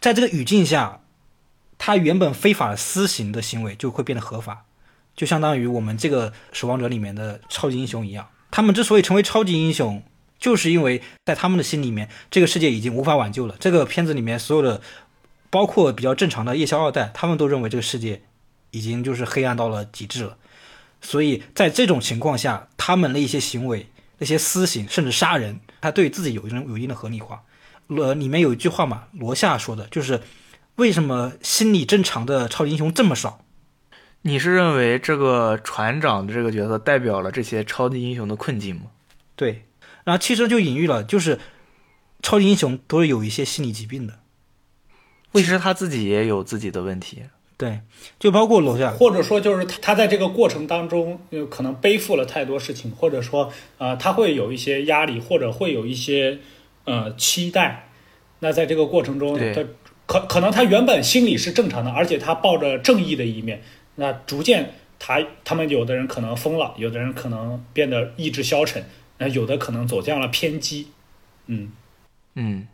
[0.00, 1.00] 在这个语境下，
[1.76, 4.64] 他原本非法私刑的行为就会变得合法，
[5.14, 8.30] 就相当于我们这个《守望者》里面的超级英雄一样。
[8.50, 10.02] 他们之所以成为超级英雄，
[10.38, 13.56] 就是因为在他们的心里面，这个世界已经无法挽救了。
[13.60, 14.80] 这个片子里面所有的，
[15.50, 18.22] 包括比较正常的夜宵二代，他们都认为这个世界
[18.72, 20.36] 已经就是黑暗到了极致了。
[21.00, 27.42] 所以在这种情况下，他们的一些行为、那些私刑，甚至杀人，他对自己有一种有一定的合理化。
[27.88, 30.20] 呃，里面有一句话嘛，罗夏说的就是
[30.76, 33.44] 为什么心理正常的超级英雄这么少？
[34.22, 38.82] 你是认为这个船长的这个角色代表了这些超级英雄的困境吗？
[39.34, 39.66] 对，
[40.04, 41.40] 然后其实就隐喻了，就是
[42.22, 44.20] 超级英雄都是有一些心理疾病的。
[45.32, 47.24] 其实他自己也有自己的问题。
[47.62, 47.80] 对，
[48.18, 56.40] 就包括楼下，或者说就是他他在这个过程当中，呃，可能背负了太多事情，或者说呃，他会有一些压力，或者会有一些
[56.82, 57.88] 呃期待。
[58.40, 59.62] 那在这个过程中，他
[60.06, 63.62] 可可能他原本心里是正常的，而且他抱着正义的一面。
[63.94, 68.84] 那逐渐他他们有的人可能疯了，有的人可能变得意志消沉，
[69.18, 70.88] 那有的可能走向了偏激。
[71.46, 71.70] 嗯，
[72.34, 72.66] 嗯，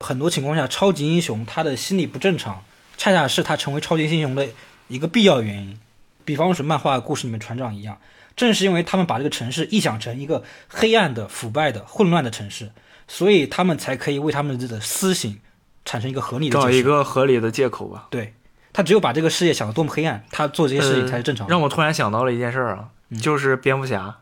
[0.00, 2.64] 很多情况下，超级英雄他的心理不正常，
[2.96, 4.48] 恰恰是他成为超级英雄的
[4.88, 5.78] 一个必要原因。
[6.24, 7.98] 比方说漫画故事里面船长一样，
[8.34, 12.72] 正是因为他们把这个城市臆想成一个黑暗的、腐败的、混乱的城市，
[13.06, 15.38] 所以他们才可以为他们的私刑
[15.84, 16.58] 产生一个合理的。
[16.58, 18.08] 找一个合理的借口吧。
[18.10, 18.34] 对
[18.72, 21.50] 他只有把这个世界想得多么黑暗，他做这些事情才是正常的。
[21.52, 22.88] 呃让我突然想到了一件事儿啊，
[23.22, 24.18] 就是蝙蝠侠。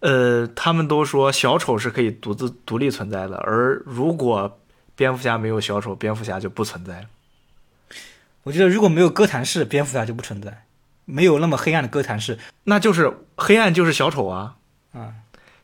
[0.00, 4.60] 呃，他们都说小丑是可以独自独立存在的，而如果
[4.96, 7.06] 蝙蝠侠没有小丑，蝙蝠侠就不存在了。
[8.44, 10.64] 我觉得如果没有哥谭市，蝙蝠侠就不存在，
[11.04, 12.38] 没有那么黑暗的哥谭市。
[12.64, 14.56] 那就是黑暗就是小丑啊，
[14.92, 15.12] 啊，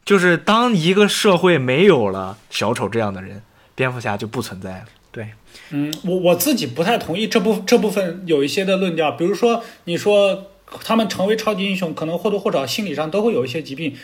[0.05, 3.43] 就是当一个社会没有了小丑这样的人，
[3.75, 4.85] 蝙蝠侠就不存在了。
[5.11, 5.29] 对，
[5.71, 10.51] 嗯，我我自己不太同意这部这部分有一些的论调，比如说你说
[10.83, 13.95] 他们成为超级英雄，可能或多或少心理上都会有一些疾病，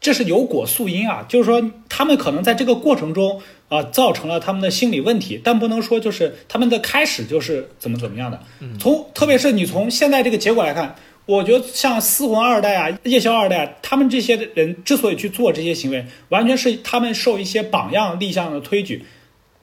[0.00, 8.40] 这是有果素因啊，就是说他们可能在这个过程中啊、造成了他们的心理问题，但不能说就是他们的开始就是怎么怎么样的。
[8.78, 10.94] 从特别是你从现在这个结果来看，
[11.26, 19.04] 我觉得像四魂二代啊、夜宵二代啊，他们这些人之所以去做这些行为，完全是他们受一些榜样立项的推举。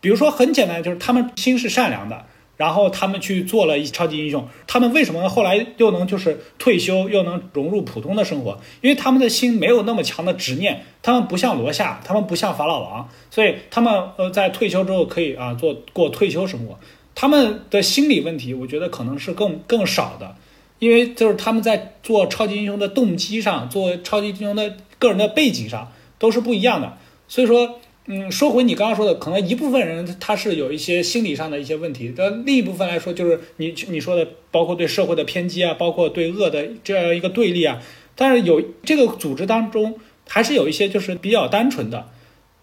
[0.02, 2.26] 比如说很简单，就是他们心是善良的，
[2.58, 8.58] 然后他们去做了一超级英雄，他们为什么后来又能就是退休，又能融入普通的生活？
[8.82, 16.80] 因为他们的心没有那么强的执念，他们不像罗夏，他们不像法老王，所以他们呃在退休之后可以啊做过退休生活。
[17.14, 20.36] 他们的心理问题，我觉得可能是更更少的，
[20.80, 26.98] 因为就是他们在做超级英雄的动机上，做超级英雄的个人的背景上都是不一样的。
[27.28, 37.82] 所以说，嗯，说回你刚刚说的，可能一部分人他是有一些心理上的一些问题，但另一部分来说，就是你你说的，包括对社会的偏激啊，包括对恶的这样一个对立啊。
[38.16, 42.12] 但是有这个组织当中，还是有一些就是比较单纯的。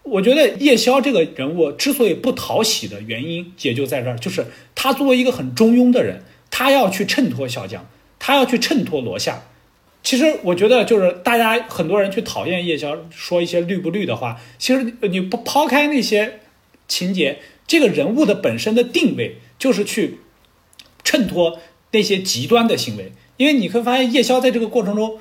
[0.03, 7.85] 我觉得叶宵这个人物之所以不讨喜的原因，也就在这儿，就是他作为一个很中庸的人，他要去衬托小将，
[8.17, 9.43] 他要去衬托罗夏。
[10.03, 14.37] 其实我觉得，就是大家很多人去讨厌夜宵，说一些绿不绿的话。
[14.57, 16.41] 其实你不抛开那些
[16.89, 20.19] 情节，这个人物的本身的定位就是去
[21.05, 21.57] 衬托
[21.91, 23.13] 那些极端的行为。
[23.37, 25.19] 因为你会发现，夜宵在这个过程中，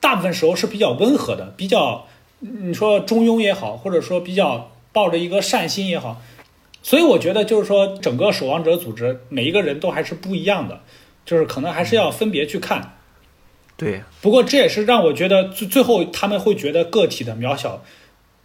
[0.00, 2.06] 大部分时候是比较温和的，比较
[2.40, 6.22] 你说中庸也好，或者说比较抱着一个善心也好。
[6.82, 10.80] 所以我觉得，就是说整个守望者组织每一个人都还是不一样的，
[11.26, 12.96] 就是可能还是要分别去看。
[13.82, 17.82] 对，不过这也是让我觉得最最后他们会觉得个体的渺小。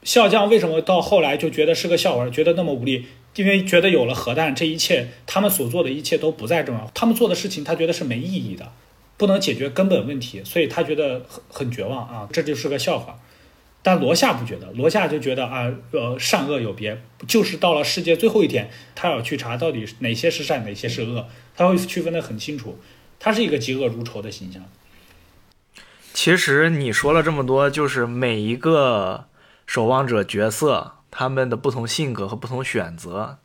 [0.02, 3.06] 笑将为什么到后来就觉得是个笑话，觉得那么无力？
[3.36, 6.90] 因为觉得有了核弹，这一切他们所做的一切都不再重要。
[6.96, 8.72] 他们做的事情，他觉得是没意义的，
[9.16, 12.28] 不能解决根本问题，所以他觉得很很绝望啊！
[12.34, 13.20] 这就是个笑话。
[13.84, 22.80] 但罗夏不觉得，罗夏就觉得啊，呃，善恶有别，就是到了世界最后一天，他要去查到底哪些是善，哪些是恶，他会区分得很清楚。
[23.20, 24.64] 他是一个嫉恶如仇的形象。
[26.18, 29.26] 其实你说了这么多，就是每一个
[29.68, 33.38] 守望者角色他们的不同性格和不同选择，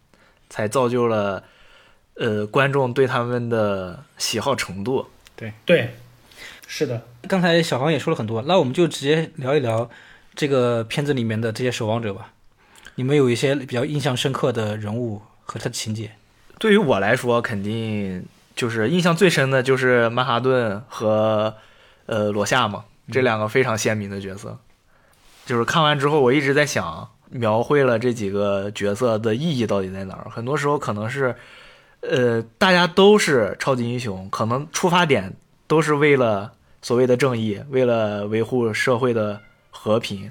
[0.49, 1.45] 才造就了
[2.15, 5.07] 呃观众对他们的喜好程度。
[5.37, 5.95] 对对，
[6.67, 7.03] 是的。
[7.29, 9.91] 刚才小黄也说了很多，那我们就直接聊一聊
[10.35, 12.33] 这个片子里面的这些守望者吧。
[12.95, 16.13] 你们有一些比较印象深刻的人物和他的情节？
[16.59, 18.25] 对于我来说，肯定
[18.57, 21.55] 就是印象最深的就是曼哈顿和。
[22.12, 24.59] 呃，罗夏嘛，这两个非常鲜明的角色，
[25.46, 30.29] 就是看完之后，我一直在想，描绘了这几个角色的意义到底在哪儿？
[30.29, 31.35] 很多时候可能是，
[32.03, 35.33] 呃，大家都是超级英雄，可能出发点
[35.66, 40.31] 都是为了所谓的正义，为了维护社会的和平，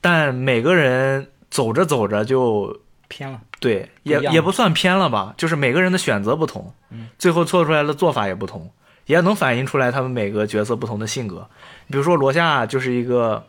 [0.00, 6.74] 但每个人走着走着就偏了，对，也也不算偏了吧，就是每个人的选择不同，
[7.18, 8.68] 最后做出来的做法也不同。
[9.06, 11.48] 也能反映出来他们每个角色不同的性格，
[11.88, 13.44] 比如说罗夏就是一个，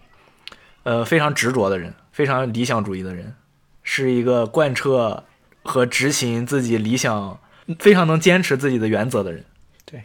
[0.84, 3.36] 呃非常执着的人，非常理想主义的人，
[3.84, 5.24] 是一个贯彻
[5.64, 7.40] 和执行自己理想，
[7.80, 9.46] 非常能坚持自己的原则的人。
[9.86, 10.04] 对，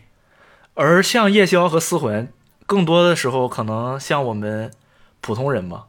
[0.75, 2.33] 而像夜宵和思魂，
[2.67, 4.71] 更多的时候可能像我们
[5.21, 5.87] 普通人吧，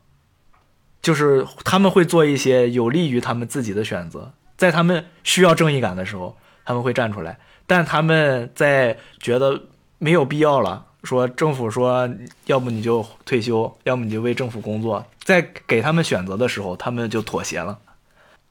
[1.01, 7.39] 就是他们会做一些有利于他们自己的选择，在他们需要正义感的时候，他们会站出来。
[7.69, 9.61] 但他们在觉得
[9.99, 12.09] 没有必要了，说政府说
[12.47, 17.77] 要不你就退休，要么你就为政府工作，在给他们选择的时候，他们就妥协了，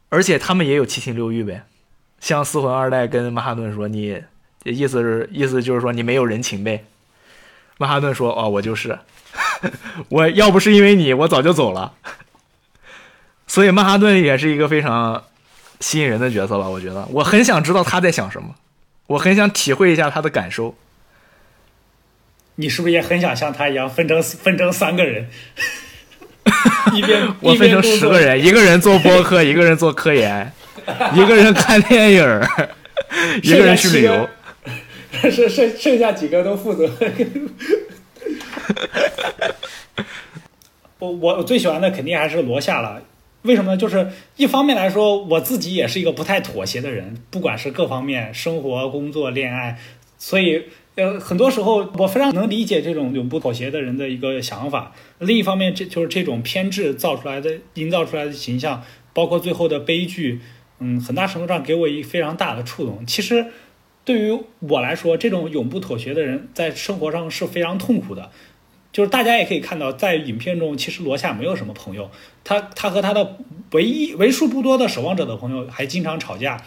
[0.09, 1.65] 而且他们也有七情六欲呗。
[2.21, 4.23] 像四魂二代跟曼哈顿说，你
[4.63, 6.85] 意思是意思就是说你没有人情呗。
[7.77, 9.01] 曼哈顿说，哦，我就是，
[10.11, 11.95] 我要不是因为你，我早就走了。
[13.49, 15.25] 所以曼哈顿也是一个非常
[15.81, 16.69] 吸引人的角色吧？
[16.69, 18.55] 我觉得，我很想知道他在想什么。
[19.09, 20.75] 我很想体会一下他的感受。
[22.55, 25.29] 你是不是也很想像他一样分成分成三个人？
[26.95, 30.51] 一边我分成十个人，一个人做播客， 一个人做科研，
[31.15, 32.41] 一个人看电影，
[33.43, 34.29] 一个人去旅游，
[35.31, 36.91] 剩剩剩下几个都负责。
[40.99, 43.03] 我我我最喜欢的肯定还是罗夏了。
[43.49, 43.77] 为什么呢？
[43.79, 49.79] 就是一方面来说，我自己也是一个不太妥协的人，不管是各方面，生活、工作、恋爱，
[50.19, 50.65] 所以
[50.97, 54.93] 呃，很多时候我非常能理解这种永不妥协的人的一个想法。
[55.19, 58.83] 另一方面，这就是这种偏执造出来的、营造出来的形象，
[59.15, 60.41] 包括最后的悲剧，
[60.81, 63.07] 嗯，很大程度上给我一非常大的触动。
[63.07, 63.47] 其实
[64.05, 68.31] 对于我来说，这种永不妥协的人在生活上是非常痛苦的。
[68.99, 72.11] 就是大家也可以看到，在影片中，其实罗夏没有什么朋友，
[72.43, 73.37] 他他和他的
[73.71, 76.61] 唯一为数不多的守望者的朋友还经常吵架。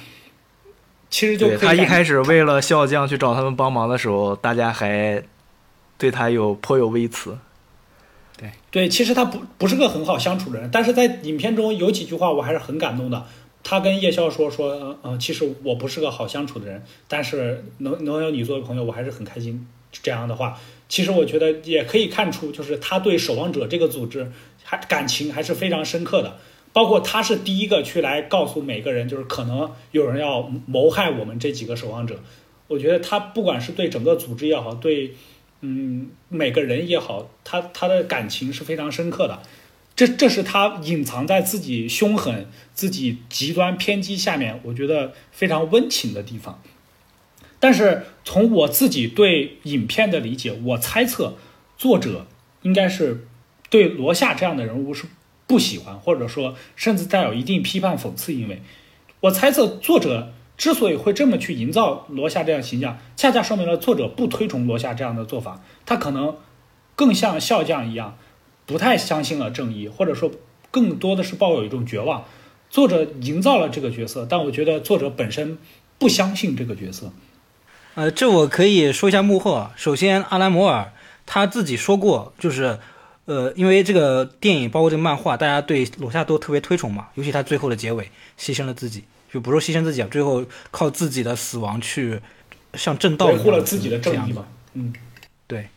[1.09, 5.21] 其实就他一开始为了笑匠去找他们帮忙的时候，大家还
[5.97, 7.37] 对他有颇有微词。
[8.37, 13.25] 对对，其实他不不是个很好相处的人，但是在影片中有几句话我还是很感动的。
[13.61, 19.67] 他跟叶宵说说，嗯，其实我不是个好相处的人，但是能能有你作为朋友，我还是很开心。
[19.91, 20.57] 这样的话。
[20.91, 24.29] 其实我觉得也可以看出，就是他对守望者这个组织
[24.61, 26.37] 还感情还是非常深刻的。
[26.73, 32.19] 包括他是第一个去来告诉每个人，就是可能有人要谋害我们这几个守望者。
[32.67, 35.13] 我觉得他不管是对整个组织也好，对
[35.61, 39.41] 嗯每个人也好，他他的感情是非常深刻的。
[39.95, 46.61] 这这是他隐藏在自己凶狠、自己极端偏激下面，我觉得非常温情的地方。
[47.61, 51.35] 但是从我自己对影片的理解，我猜测
[51.77, 52.25] 作者
[52.63, 53.27] 应该是
[53.69, 55.05] 对罗夏这样的人物是
[55.47, 58.61] 不喜欢，或者说甚至带有一定批判讽刺意味。
[59.21, 66.35] 我猜测作者之所以会这么去营造罗夏这样形象，恰恰说明了作者不推崇罗夏这样的做法，他可能
[66.95, 68.17] 更像笑匠一样，
[68.65, 70.31] 不太相信了正义，或者说
[70.71, 72.25] 更多的是抱有一种绝望。
[72.71, 75.59] 作者营造了这个角色，但我觉得作者本身
[75.99, 77.11] 不相信这个角色。
[77.95, 79.73] 呃，这我可以说一下幕后啊。
[79.75, 80.91] 首先，阿兰·摩尔
[81.25, 82.79] 他自己说过，就是，
[83.25, 92.21] 呃，因为这个电影包括这个漫画，大家对罗夏都特别推崇嘛，尤其他最后的结尾牺牲了自己，就不是牺牲自己啊，最后靠自己的死亡去
[92.75, 94.45] 向正道一维护了自己的正义嘛。
[94.73, 94.93] 嗯，
[95.47, 95.67] 对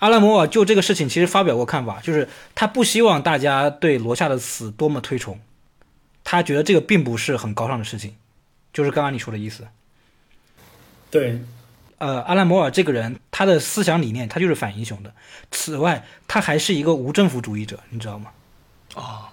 [0.00, 5.38] 阿兰·摩尔就这个事情其实发表过看法，就是他不希望大家对罗夏的死多么推崇，
[6.24, 8.16] 他觉得这个并不是很高尚的事情，
[8.72, 9.68] 就是刚刚你说的意思。
[11.10, 11.40] 对，
[12.00, 15.12] 呃，阿兰·摩尔这个人，他的思想理念他就是反英雄的。
[15.50, 18.30] 此外，他还是一个无政府主义者，你知道吗？
[18.94, 19.28] 哦，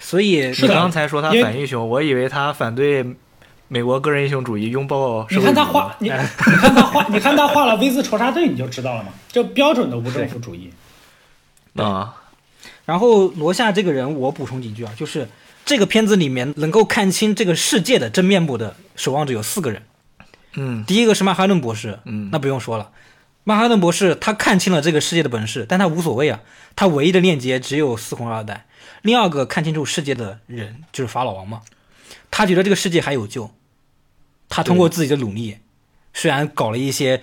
[0.00, 3.06] 所以你刚才说他反英雄，我以为他反对
[3.68, 6.12] 美国个人英雄主义，拥抱你看他画，你 你
[6.56, 10.72] 看他画，你看他画了 V 字仇杀队，你就知道了嘛，就标准的无政府主义。
[11.76, 12.16] 啊，
[12.86, 15.28] 然后罗夏这个人，我补充几句啊，就是
[15.64, 19.80] 这个片子里面能够看清这个世界的真面目的守望者有四个人。
[20.54, 22.90] 嗯第一个是曼哈顿博士，嗯那不用说了，
[23.44, 26.40] 曼哈顿博士他看清了这个世界的本质，但他无所谓啊，
[26.74, 28.66] 他唯一的链接只有四红二代。
[29.02, 31.62] 另二个看清楚世界的人就是法老王嘛，
[32.30, 33.50] 他觉得这个世界还有救，
[34.48, 35.58] 他通过自己的努力，
[36.12, 37.22] 虽然搞了一些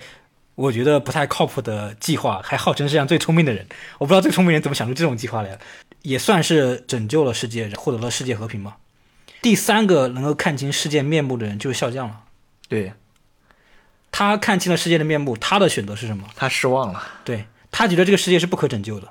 [0.54, 3.66] 我觉得不太靠谱的计划，还号称世界上最聪明的人，
[3.98, 5.60] 我不知道最聪明人怎么想出这种计划来的，
[6.02, 8.76] 也算是拯救了世界，获得了世界和平嘛。
[9.40, 12.22] 第三个能够看清世界面目的人就是笑匠了。
[12.68, 12.92] 对
[14.10, 16.24] 他看清了世界的面目，他的选择是什么？
[16.34, 19.08] 他失望了，对他觉得这个世界是不可拯救的，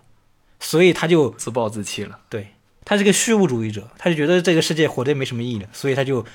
[0.59, 2.19] 所以他就自暴自弃了。
[2.29, 6.25] 对他是个虚无主义者，他就觉得这个世界活得没什么意义了，所以他就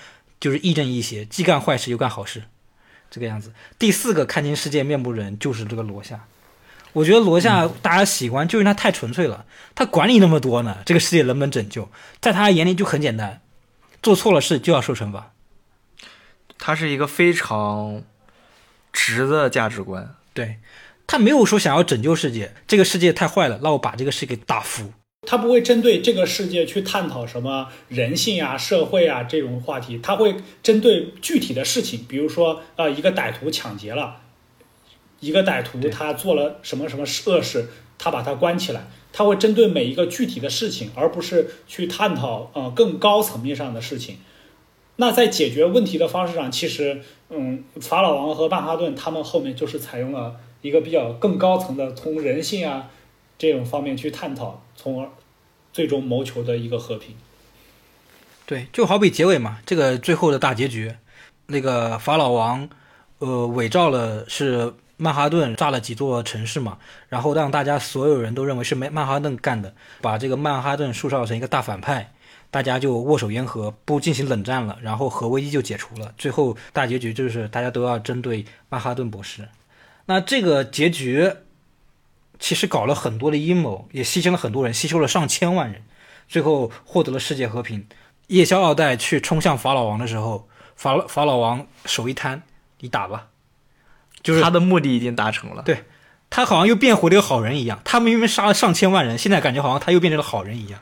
[0.41, 2.45] 就是亦正亦邪，既干坏事又干好事，
[3.11, 3.53] 这个样子。
[3.79, 6.25] 第四个看清世界面目的人就是这个罗夏。
[6.93, 11.91] 我觉得罗夏大家喜欢，就是他太纯粹了，他管你那么多呢，这个世界能不能拯救，
[12.21, 13.41] 在他眼里就很简单，
[14.03, 15.33] 做错了事就要受惩罚。
[16.59, 18.03] 他是一个非常
[18.93, 20.15] 直的价值观。
[20.35, 20.57] 对
[21.07, 24.93] 他没有说想要拯救世界，这个世界太坏了，那我把这个世界给打服。
[25.25, 34.17] 他不会针对这个世界去探讨什么人性啊、社会啊这种话题，他会针对具体的事情，比如说呃，一个歹徒抢劫了，
[35.21, 37.69] 一个歹徒他做了什么什么恶事，
[37.99, 44.19] 他把他关起来，他会针对每一个具体的事情，而不是去探讨呃更高层面上的事情。
[44.97, 52.91] 那在解决问题的方式上，其实嗯，法老王和曼哈顿他们后面就是采用了一个比较更高层的，从人性啊
[53.39, 55.09] 这种方面去探讨，从而
[55.73, 57.17] 最终谋求的一个和平。
[58.45, 60.95] 对，就好比结尾嘛，这个最后的大结局，
[61.47, 62.69] 那个法老王，
[63.19, 66.77] 呃，伪造了是曼哈顿炸了几座城市嘛，
[67.09, 72.13] 然后让大家所有人都认为是曼曼哈顿干的，把这个曼哈顿塑造成一个大反派，
[72.53, 76.13] 大家就握手言和，不进行冷战了，然后核危机就解除了。
[76.19, 79.49] 最后大结局就是大家都要针对曼哈顿博士。
[80.05, 81.33] 那这个结局
[82.39, 85.83] 其实搞了很多的阴谋，也牺牲了很多人，吸收了上千万人，
[86.29, 87.87] 最后获得了世界和平。
[88.27, 90.47] 夜宵二代去冲向法老王的时候，
[90.77, 92.43] 法老法老王手一摊，
[92.81, 93.29] 你打吧，
[94.23, 95.63] 就是他的目的已经达成了。
[95.63, 95.85] 对
[96.29, 97.81] 他好像又变回了一个好人一样。
[97.83, 100.81] 他明明杀了上千万人，现在感觉好像他又变成了好人一样。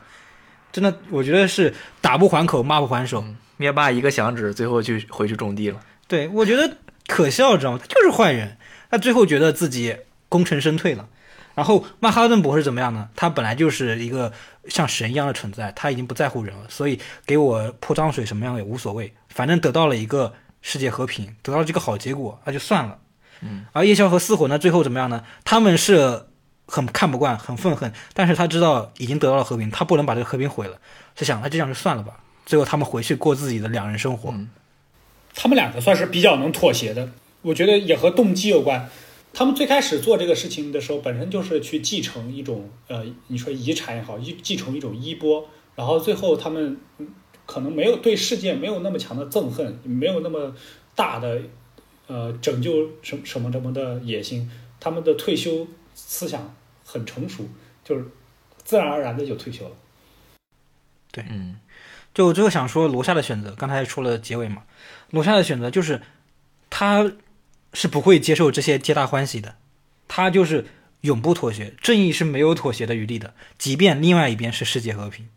[0.72, 3.24] 真的，我觉得是打不还口，骂不还手。
[3.56, 5.78] 灭霸一个响指，最后就回去种地了。
[6.08, 7.80] 对我觉得可笑，知道吗？
[7.80, 8.56] 他就是坏人，
[8.90, 9.96] 他最后觉得自己
[10.28, 11.06] 功成身退了。
[11.54, 13.08] 然后曼哈顿博士怎么样呢？
[13.14, 14.32] 他本来就是一个
[14.68, 22.96] 像神一样的存在，他已经不在乎人了，所以给我泼脏水什么样也无所谓，反正得到了一个世界和平，得到了这个好结果，那就算了。
[23.42, 25.24] 嗯，而夜宵和四火呢，最后怎么样呢？
[25.44, 26.24] 他们是
[26.70, 30.78] 很看不惯，很愤恨，但是他知道已经得到了和平，他不能把这个和平毁了，
[31.16, 32.22] 他想那就这样就算了吧。
[32.46, 34.32] 最后他们回去过自己的两人生活。
[35.34, 37.08] 他们两个算是比较能妥协的，
[37.42, 38.88] 我觉得也和动机有关。
[39.32, 45.46] 他们最开始做这个事情的时候，本身就是去继承一种呃，你说遗产也好，继继承一种衣钵，
[45.76, 46.76] 然后最后他们
[47.46, 50.52] 可能没有对世界没有那么强的憎恨，没有那么
[50.96, 51.40] 大的
[52.08, 54.50] 呃拯救什么什么什么的野心，
[54.80, 56.52] 他们的退休思想
[56.90, 57.48] 很成熟，
[57.84, 58.04] 就是
[58.64, 59.76] 自然而然的就退休了。
[61.12, 61.24] 对。
[61.28, 61.60] 嗯，
[62.12, 64.64] 就我最后想说罗夏的选择，刚才说了结尾嘛，
[65.10, 66.02] 罗夏的选择就是
[66.68, 67.12] 他
[67.72, 69.54] 是不会接受这些皆大欢喜的，
[70.08, 70.66] 他就是
[71.02, 75.28] 永不妥协，正义是没有妥协的余地的，即便另外一边是世界和平，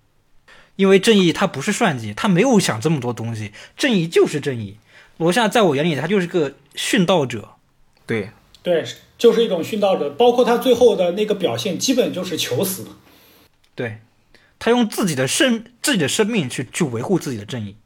[0.75, 4.79] 因为正义他不是算计，他没有想这么多东西，正义就是正义。
[5.17, 7.53] 罗夏在我眼里他就是个殉道者，
[8.07, 8.31] 对，
[8.63, 8.83] 对，
[9.23, 12.85] 就是一种殉道者，包括他最后的那个表现，基本就是求死。
[13.73, 13.99] 对
[14.59, 17.77] 他用自己的生自己的生命去去维护自己的正义。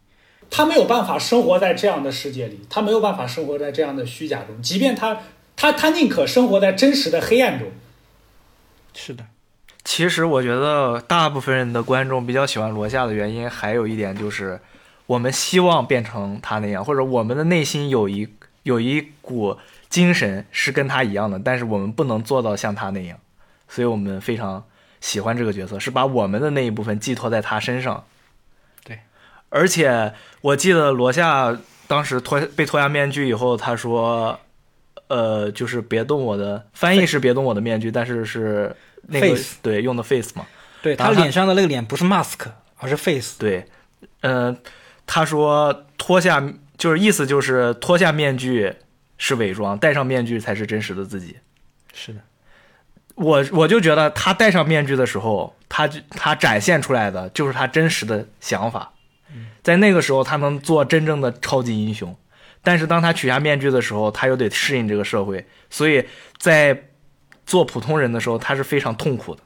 [0.50, 5.22] 他没有办法生活在这样的世界里，他没有办法生活在这样的虚假中，即便他
[5.56, 7.68] 他他宁可生活在真实的黑暗中。
[8.96, 9.24] 是的，
[9.86, 14.60] 其实我觉得大部分人的观众比较喜欢罗夏的原因，还有一点就是，
[15.06, 18.28] 我们希望变成他那样，或者我们的内心有一
[18.64, 19.56] 有一股
[19.90, 23.18] 精神是跟他一样的，但是我们不能做到像他那样，
[23.68, 24.64] 所以我们非常
[25.02, 28.06] 喜欢这个角色，是把我们的那一部分寄托在他身上。
[28.84, 29.00] 对，
[29.50, 31.58] 而且我记得罗夏
[31.88, 34.40] 当时脱被脱下面具以后，他说。
[35.10, 40.46] 呃，就是别动我的翻译是别动我的面具，但是是那个 Face 对用的 face 嘛，
[40.82, 42.40] 对他他脸上的那个脸不是 mask，
[42.76, 43.40] 而是 face。
[43.40, 43.66] 对，
[44.20, 44.58] 嗯、
[45.06, 46.44] 他说脱下
[46.78, 48.76] 就是意思就是脱下面具
[49.18, 51.38] 是伪装，戴上面具才是真实的自己。
[51.94, 52.22] 是的，
[53.16, 58.94] 我我就觉得他戴上面具的时候，他就他展现出来的就是他真实的想法，
[59.64, 62.16] 在那个时候他能做真正的超级英雄，
[62.62, 66.06] 但是当他取下面具的时候，他又得适应这个社会，所以
[66.38, 66.90] 在
[67.46, 69.42] 做普通人的时候，他是非常痛苦的。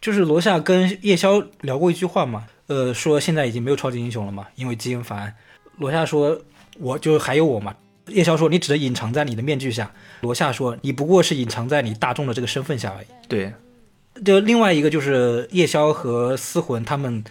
[0.00, 5.34] 就是罗夏跟夜宵聊过一句话嘛，呃，说现在已经没有超级英雄了嘛，因为基因法案。
[5.76, 6.40] 罗夏说，
[6.78, 7.74] 我就还有我嘛。
[8.08, 9.90] 叶宵说，你只能隐藏在你的面具下。
[10.20, 13.06] 罗夏说，你不过是隐藏在你大众的这个身份下而已。
[13.28, 13.52] 对，
[14.24, 17.22] 就另外一个就是夜宵和思魂他们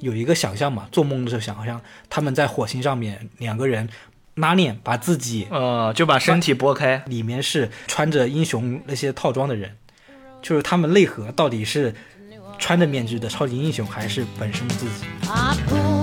[0.00, 3.88] 有一个想象嘛，做梦的时候想象他们在火星上面两个人
[4.34, 9.76] 拉链把自己呃，就把身体拨开，里面是穿着英雄那些套装的人，
[10.42, 11.94] 就是他们内核到底是
[12.58, 15.95] 穿着面具的超级英雄，还是本身的自己？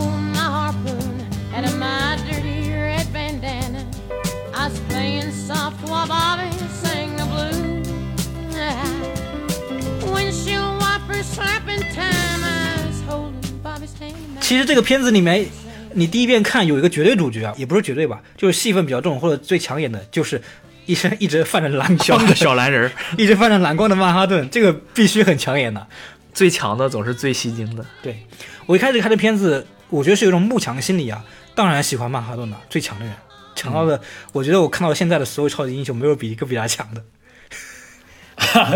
[14.44, 15.48] 其实这个片子里面，
[15.94, 20.40] 你第一遍看有一个绝对主角啊，也不是绝对吧，就是戏份比较重或者最抢眼的，就是
[20.86, 25.88] 一身一直泛着蓝小光的小蓝人儿， 一直泛着蓝光的曼哈顿，这个必须很抢眼的。
[26.34, 27.86] 最强的总是最吸睛的。
[28.02, 28.22] 对
[28.66, 31.24] 我一开始看这片子，我觉得是有一种慕强心理啊，
[31.56, 33.16] 当然喜欢曼哈顿的最强的人，
[33.56, 34.02] 强到的，
[34.34, 37.02] 我觉得我看到现在的所有超级英雄，没有比一个比他强的。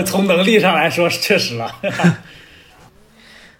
[0.05, 1.75] 从能力上来说，确实了。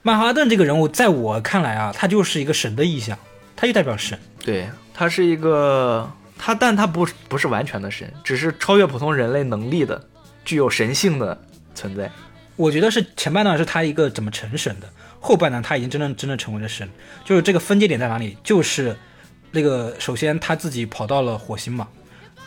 [0.02, 3.18] 曼哈顿这个人物，在我看来啊，他就是一个神的意象，
[3.56, 4.18] 他就代表神。
[4.44, 10.02] 对，他是一个他，但他不不是完全的神，只是超越普通人类能力的，
[10.46, 11.38] 具有神性的
[11.76, 12.10] 存在。
[12.56, 14.90] 我觉得是前半段是他一个怎么成神的，
[15.20, 16.90] 后半段他已经真正真正成为了神。
[17.26, 18.38] 就是这个分界点在哪里？
[18.44, 18.96] 就是
[19.52, 21.88] 那个首先他自己跑到了火星嘛，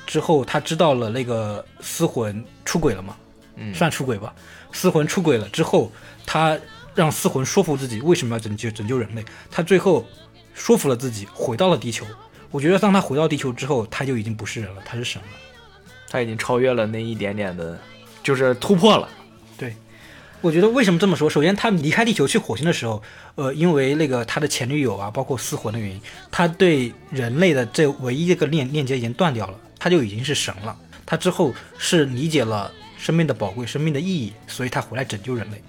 [0.06, 3.16] 之后他知道了那个司魂出轨了嘛，
[3.56, 4.34] 嗯算出轨吧。
[4.72, 5.92] 司魂出轨了之后，
[6.24, 6.58] 他
[7.00, 10.06] 让四魂说服自己为什么要拯救拯救人类，他最后
[10.52, 12.04] 说服了自己回到了地球。
[12.50, 15.28] 我觉得当他回到地球之后，他就已经不是人了，他是神了。
[16.10, 17.80] 他已经超越了那一点点的，
[18.22, 19.08] 就是突破了。
[19.56, 19.74] 对
[20.42, 21.30] 我觉得为什么这么说？
[21.30, 23.02] 首先，他离开地球去火星的时候，
[23.36, 30.76] 呃，因为那个他的前女友啊，包括四魂的原因，他对人类的这唯一这个链链接已经断掉了，他就已经是神了。
[31.06, 35.62] 他之后是理解了生命的宝贵、生命的意义，所以他回来拯救人类。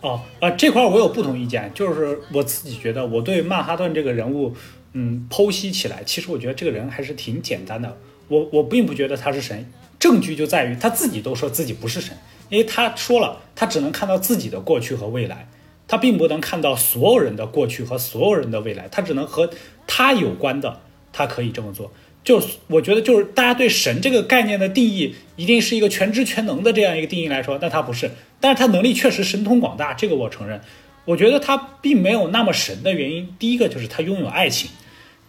[0.00, 4.54] 哦，啊，这块我有不同意见，就是我自己觉得我对曼哈顿这个人物，
[4.92, 7.96] 嗯，剖析起来，其实我觉得这个人还是挺简单的。
[8.28, 12.16] 我我并不觉得他是神，证据就在于他自己都说自己不是神，
[12.48, 15.48] 因为他说了，他只能看到自己的过去和未来，
[15.88, 19.50] 他并不能看到所有人的过去和所有人的未来，他只能和
[19.86, 20.80] 他有关的，
[21.12, 21.90] 他可以这么做。
[22.22, 28.10] 就我觉得，就是大家对神这个概念的定义，一定是一个全知全能的这样一个定义来说，但他不是，
[28.40, 30.60] 但是他能力确实神通广大，这个我承认。
[31.04, 34.70] 我觉得他并没有那么神的原因，第一个就是他拥有爱情，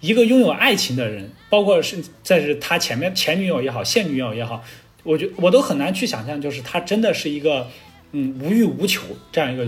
[0.01, 4.61] 一个拥有爱情的人，包括是在是他前面前女友也好，现女友也好，
[5.03, 7.67] 我觉我都很难去想象，就是他真的是一个
[8.11, 9.65] 嗯无欲无求这样一个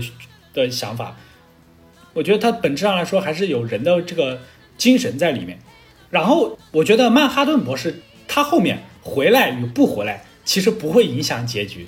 [0.52, 1.16] 的想法。
[2.12, 4.40] 我觉得他本质上来说还是有人的这个
[4.76, 5.58] 精神在里面。
[6.10, 11.86] 然后我觉得曼哈顿博士他后面回来与不回来，其实不会影响结局。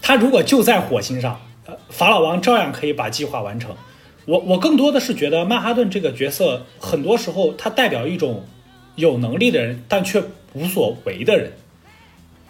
[0.00, 3.74] 他如果就在火星上，呃，法老王照样可以把计划完成。
[4.24, 8.44] 我我更多的是觉得曼哈顿这个角色，很多时候他代表一种
[8.96, 10.22] 有能力的人，但却
[10.52, 11.52] 无所为的人。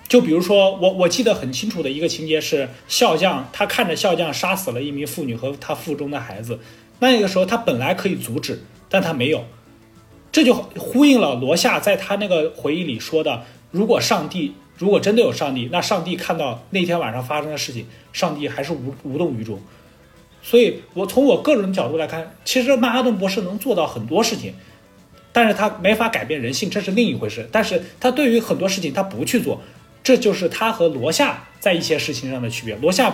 [0.08, 6.60] 就比如说，我我记得很清楚的一个情节是，笑匠他看着笑匠杀死了一名妇女和他腹中的孩子，
[7.00, 9.44] 那个时候他本来可以阻止，但他没有，
[10.30, 13.42] 这就呼应了罗夏在他那个回忆里说的：
[13.72, 19.60] 如果上帝，如果真的有上帝，那上帝看到那天晚上发生的事情，上帝还是无无动于衷。
[20.42, 24.54] 所以，我从我个人角度来看，其实曼哈顿博士能做到很多事情，
[25.32, 27.48] 但是他没法改变人性，这是另一回事。
[27.50, 29.60] 但是他对于很多事情他不去做，
[30.04, 32.76] 这就是他和罗夏在一些事情上的区别。
[32.76, 33.12] 罗夏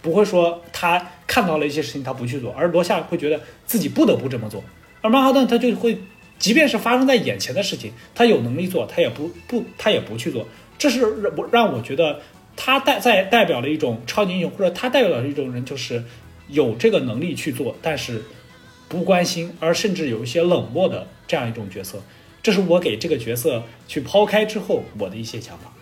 [0.00, 4.64] 不会说他看到了一些事情他不去做，而罗夏会觉得自己不得不这么做。
[5.02, 5.98] 而曼哈顿他就会，
[6.38, 10.44] 即便是发生在眼前的事情，他有能力做，他也不不他也不去做。
[10.82, 12.20] 这是让我让我觉得
[12.56, 16.02] 他代在代表了一种超级英雄，或者他代表了一种人，就是
[16.48, 18.20] 有这个能力去做，但是
[18.88, 22.02] 不关心，而甚至有一些冷漠的这样一种角色。
[22.42, 25.72] 这是我给这个角色去抛开之后我的一些想法。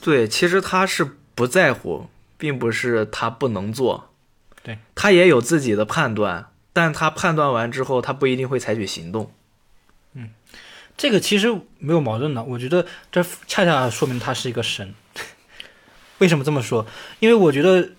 [0.00, 2.06] 对，其实他是不在乎，
[2.38, 4.10] 并不是他不能做，
[4.62, 9.32] 对他也有自己的判断，但他判断完之后，他不一定会采取行动。
[10.96, 14.94] 这个其实没有矛盾的，我觉得这恰恰说明他是一个神。
[16.18, 16.86] 为什么这么说？
[17.20, 17.90] 因为我觉得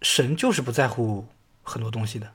[0.00, 1.26] 神就是不在乎
[1.62, 2.28] 很多东西的。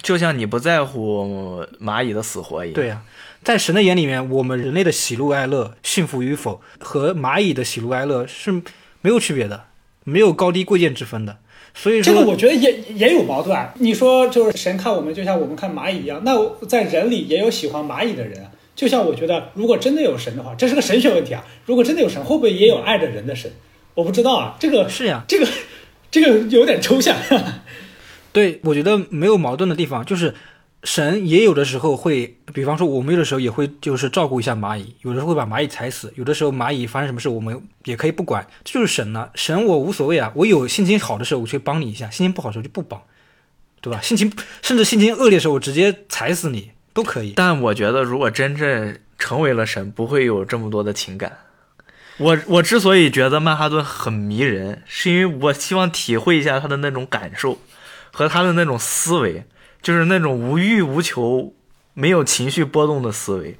[0.00, 2.74] 就像你不在乎蚂蚁的死活一样。
[2.74, 3.02] 对呀、
[3.42, 8.62] 在神的眼里面，我们人类的喜怒哀乐、幸福与否，和蚂蚁的喜怒哀乐是
[9.00, 9.64] 没有区别的，
[10.04, 11.38] 没有高低贵贱之分的。
[11.74, 13.74] 所以说，这个我觉得也也有矛盾啊。
[13.76, 16.32] 你说就是神看我们就像我们看蚂蚁一样，那
[16.66, 18.50] 在人里也有喜欢蚂蚁的人啊。
[18.78, 21.44] 就像我觉得，如果真的有神的话，这是个神学问题啊。
[21.66, 23.50] 如果真的有神，会不会也有爱着人的神？
[23.94, 24.56] 我不知道啊。
[24.60, 25.48] 这个是呀，这个
[26.12, 27.16] 这个有点抽象。
[28.32, 30.32] 对我觉得没有矛盾的地方就是。
[30.84, 43.02] 神也有的时候会，比方说我们有的时候也会就是照顾一下蚂蚁，有的时候会把蚂蚁踩死，有的时候蚂蚁发生什么事我们也可以不管，这就是神呢、神我无所谓啊，我有心情好的时候我去帮你一下，心情不好的时候就不帮，
[43.80, 44.00] 对吧？
[44.00, 47.34] 心情甚至心情恶劣的时候我直接踩死你都可以。
[47.36, 51.38] 但我觉得，如果真正成为了神，不会有这么多的情感。
[52.16, 57.58] 我我之所以觉得曼哈顿很迷人，是因为我希望体会一下他的那种感受
[58.10, 59.44] 和他的那种思维，
[59.80, 61.54] 就是那种无欲无求、
[61.94, 63.56] 没有情绪波动的思维。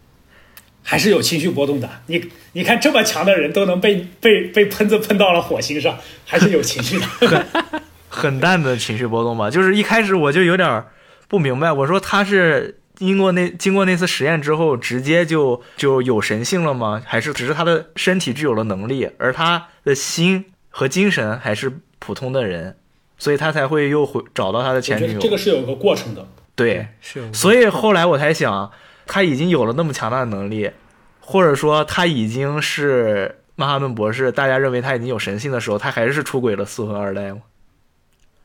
[0.83, 1.89] 还是有情绪波动的。
[2.07, 7.47] 你你看，这么强的人都能被被被喷子喷到了火星上，还是有情绪的。
[8.11, 9.49] 很淡的情绪波动吧。
[9.49, 10.83] 就是一开始我就有点
[11.29, 17.01] 不明白，我说他是经过那经过那次实验之后，直接就就有神性了吗？
[17.07, 22.77] 还是只是他的身体具有了能力，而他的心和精神还是普通的人，
[23.17, 25.21] 所以他才会又回找到他的前女友。
[25.21, 26.27] 这个是有个过程的。
[26.57, 28.73] 对，是所以后来我才想，
[29.07, 30.73] 他已经有了那么强大的能力，
[31.21, 37.43] 或者说他已经是曼哈顿博士，大家认为他已经有神性的时候，他还是出轨了四魂二代吗？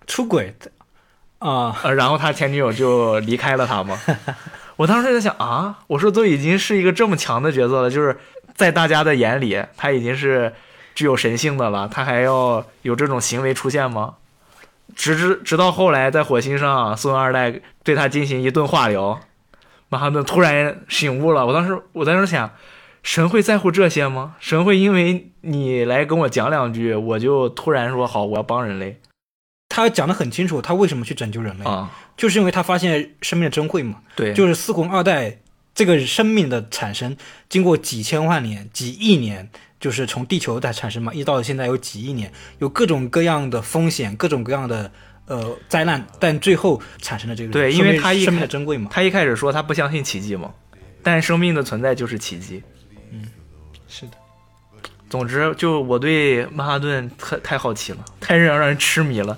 [0.06, 0.54] 出轨
[1.44, 4.00] 啊、呃，然后他前女友就离开了他嘛。
[4.78, 8.18] 我当时在想啊，我说都已经是一个这么强的角色了，就是
[8.56, 10.54] 在大家的眼里，他已经是
[10.96, 14.16] 具有神性的了，他还要有这种行为出现吗？
[14.96, 19.20] 直至直到后来在火星上，孙二代对他进行一顿化疗，
[19.90, 21.46] 马哈顿突然醒悟了。
[21.46, 22.52] 我当时我在那想，
[23.04, 24.36] 神会在乎这些吗？
[24.40, 29.00] 神会因为你来跟我讲两句，我就突然说好，我要帮人类
[29.76, 31.90] 他讲的很清楚，他为什么去拯救人类，啊？
[32.16, 34.02] 就是因为他发现生命的珍贵嘛。
[34.16, 35.40] 对，就是四魂二代
[35.74, 37.18] 这个生命的产生，
[37.50, 39.50] 经过几千万年、几亿年，
[39.80, 44.92] 就是从地球在产生嘛，一直到现在有几亿年，有各种各样的风险、各种各样的
[45.26, 48.92] 呃灾难，但最后产生了这个对因为他一生命的珍贵嘛。
[48.94, 50.54] 他一开始说他不相信奇迹嘛，
[51.02, 52.62] 但生命的存在就是奇迹。
[53.12, 53.28] 嗯
[53.88, 54.12] 是的，
[55.10, 59.36] 总之，就我对曼哈顿太太好奇了，太让让人痴迷了。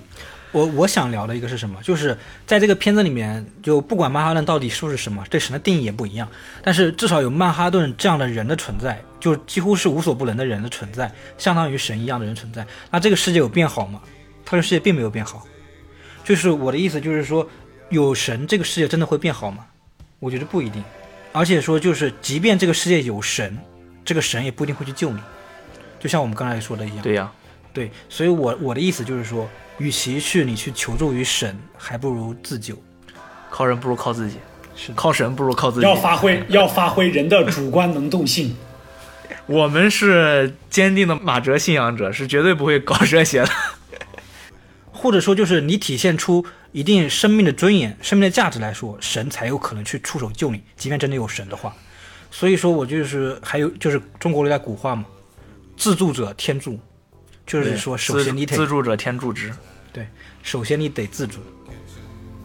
[0.51, 1.81] 我我想聊的一个是什么？
[1.83, 6.27] 就是在这个片子里面，就不管曼哈顿到底是不是什么，对神的定义也不一样，
[6.63, 12.65] 但是至少有曼哈顿这样的人的存在，就几乎是无所不能的人的存在，相当于神一样的人存在。
[12.89, 14.01] 那这个世界有变好吗？
[14.45, 15.45] 他说世界并没有变好。
[16.23, 17.47] 就是我的意思，就是说
[17.89, 19.65] 有神，这个世界真的会变好吗？
[20.19, 20.83] 我觉得不一定。
[21.31, 23.57] 而且说，就是即便这个世界有神，
[24.05, 25.19] 这个神也不一定会去救你。
[25.99, 27.01] 就像我们刚才说的一样。
[27.01, 27.29] 对呀、
[27.73, 32.75] 对，所以我我的意思就是说，与其是你去求助于神，还不如自救。
[33.49, 34.37] 靠人不如靠自己，
[34.75, 35.95] 是，靠神不如靠自己要。
[35.95, 38.55] 发挥要发挥人的主观能动性。
[39.47, 43.49] 我们是坚定的马哲信仰者，是绝对不会搞这些的。
[44.91, 51.75] 或者说就是你体现出一定生命的尊严、生命的价值来说，神才有可能去出手救你，即便真的有神的话。
[52.31, 55.05] 所以说我就是还有就是中国有代古话嘛，
[55.77, 56.79] 自助者天助，
[57.45, 59.51] 就是说首先你得自自助者天助之。
[59.93, 60.05] 对
[60.43, 61.39] 首先你得自助。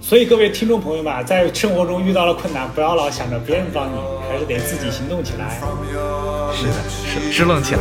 [0.00, 3.98] 所以各位听众朋友们啊，在生活中遇到了困难，不要老想着别人帮你，
[4.28, 5.60] 还是得自己行动起来。
[6.54, 7.80] 是的，是支棱起来。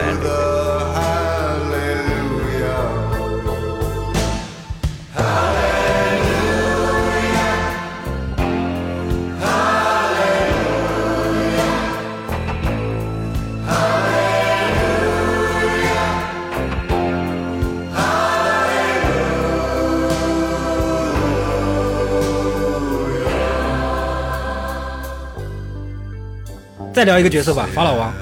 [26.99, 28.13] 再聊一个角色吧，法老王。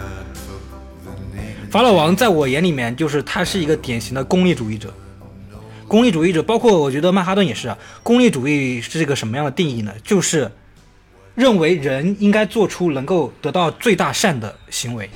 [1.72, 4.94] 法老王在我眼里面，就是他是一个典型的功利主义者。
[5.88, 7.76] 功利主义者，包括我觉得曼哈顿也是啊。
[8.04, 9.92] 功利主义是一个什么样的定义呢？
[10.04, 10.52] 就是
[11.34, 15.10] 认为人应该做出能够得到最大善的行为。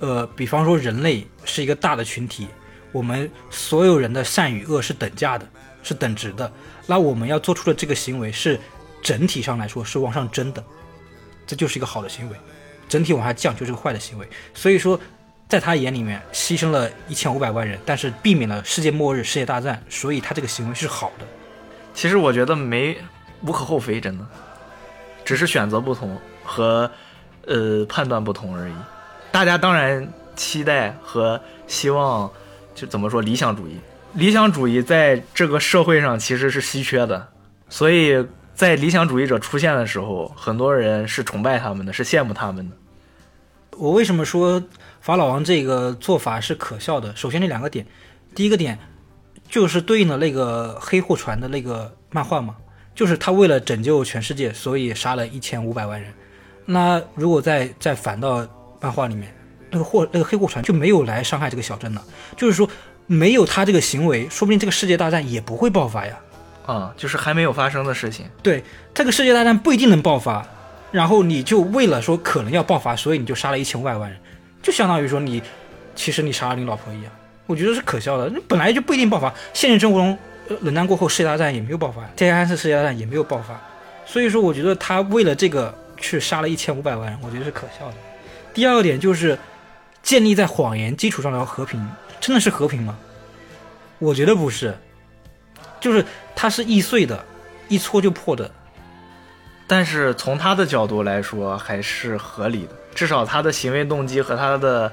[0.00, 2.46] 呃，比方说人类是一个大的群体，
[2.92, 5.48] 我们所有人的善与恶是等价的，
[5.82, 6.52] 是等值的。
[6.86, 8.60] 那我们要做出的这个行为是
[9.00, 10.62] 整体上来说是往上增的，
[11.46, 12.36] 这就是一个好的行为。
[12.88, 14.28] 整体往下降就是个坏的行为。
[14.54, 14.98] 所以说，
[15.48, 21.26] 在他眼里面牺牲了一千五百万人，但是避免了世界末日、世界大战，所以他这个行为是好的。
[21.94, 22.96] 其实我觉得没
[23.42, 24.26] 无可厚非，真的，
[25.24, 26.90] 只是选择不同和
[27.46, 28.72] 呃判断不同而已。
[29.30, 32.30] 大家当然期待和希望，
[32.74, 33.78] 就怎么说理想主义？
[34.14, 37.28] 理想主义在这个社会上其实是稀缺的，
[37.68, 38.26] 所以
[38.58, 42.76] 在理想主义者出现的时候，很多人是崇拜他们的，是羡慕他们的。
[43.76, 44.60] 我为什么说
[45.00, 47.14] 法老王这个做法是可笑的？
[47.14, 47.86] 首先这两个点，
[48.34, 48.76] 第一个点
[49.48, 52.56] 就是对应的那个黑货船的那个漫画嘛，
[52.96, 56.12] 就是他为了拯救全世界，所以杀了一千五百万人。
[56.66, 58.44] 那如果再再反到
[58.80, 59.32] 漫画里面，
[59.70, 62.02] 那个货那个黑货船就没有来伤害这个小镇了，
[62.36, 62.68] 就是说
[63.06, 66.18] 没有他这个行为，说不定这个世界大战也不会爆发呀。
[66.68, 68.26] 啊、就是还没有发生的事情。
[68.42, 68.62] 对，
[68.92, 70.46] 这个世界大战不一定能爆发，
[70.92, 74.20] 然后你就为了说可能要爆发，所以你就杀了一千五百万人，
[74.62, 75.42] 就相当于说你
[75.94, 77.10] 其实你杀了你老婆一样，
[77.46, 78.28] 我觉得是可笑的。
[78.28, 80.18] 那本来就不一定爆发，现实生活中，
[80.60, 83.58] 冷战过后世界大战也没有爆发，天安次世界大战也没有爆发，
[84.04, 87.94] 所以说我觉得他为了这个去杀了一千五百万人，我觉得是可笑的。
[88.52, 89.38] 第二点就是
[90.02, 91.90] 建立在谎言基础上的和平，
[92.20, 92.98] 真的是和平吗？
[93.98, 94.76] 我觉得不是，
[95.80, 96.04] 就是
[96.34, 97.24] 它是易碎的，
[97.68, 98.50] 一搓就破的。
[99.66, 102.70] 但是从他的角度来说，还是合理的。
[102.94, 104.90] 至少他的行为动机和他的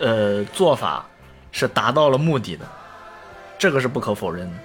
[0.00, 1.06] 呃做法
[1.52, 2.64] 是达到了目的的，
[3.58, 4.56] 这个是不可否认的。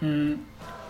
[0.00, 0.38] 嗯，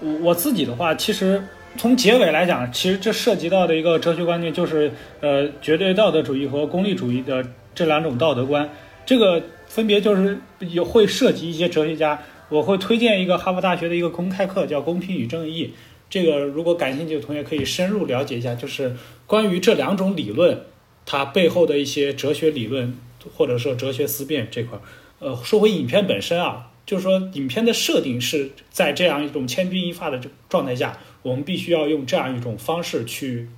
[0.00, 1.40] 我我自己的话，其实
[1.78, 8.68] 从结尾来讲，其实这涉及到的一个哲学观念就是，呃，绝对道德主义和功利主义的这两种道德观，
[9.06, 12.18] 这个分别就是有会涉及一些哲学家。
[12.48, 15.66] 我会推荐一个哈佛大学的一个公开课，叫《公平与正义》。
[16.08, 18.94] 这个如果感兴趣的同学可以深入了解一下，就是
[19.26, 20.60] 关于这两种理论，
[21.04, 22.96] 它背后的一些哲学理论
[23.34, 24.80] 或者说哲学思辨这块儿。
[25.18, 33.48] 呃，说回影片本身啊，就是说影片的设定是在这样一种千钧一发的这状态下，我们必须要用这样一种方式去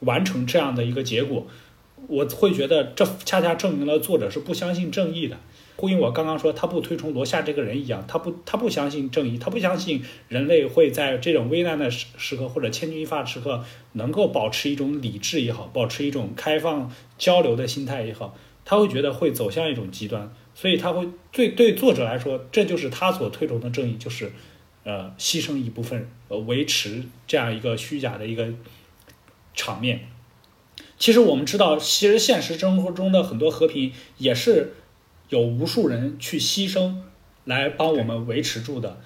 [0.00, 1.46] 完成这样的一个结果。
[2.08, 5.38] 我会觉得这恰恰证明了作者是不相信正义的。
[5.82, 13.64] 呼应我刚刚说他不推崇罗夏这个人一样，他不他不相信正义，他不相信人类会在这种危难的时时刻或者千钧一发的时刻
[13.94, 24.30] 能够保持一种理智也好，保持一种开放交流的心态也好，他会觉得会走向一种极端，所以他会对对作者来说，这就是他所推崇的正义，就是
[24.84, 28.46] 呃牺牲一部分呃维持这样一个虚假的一个
[29.52, 30.06] 场面。
[30.96, 34.74] 其实我们知道，其实现实生活中的很多和平也是
[35.32, 36.96] 有无数人去牺牲
[37.46, 38.98] 来帮我们维持住的。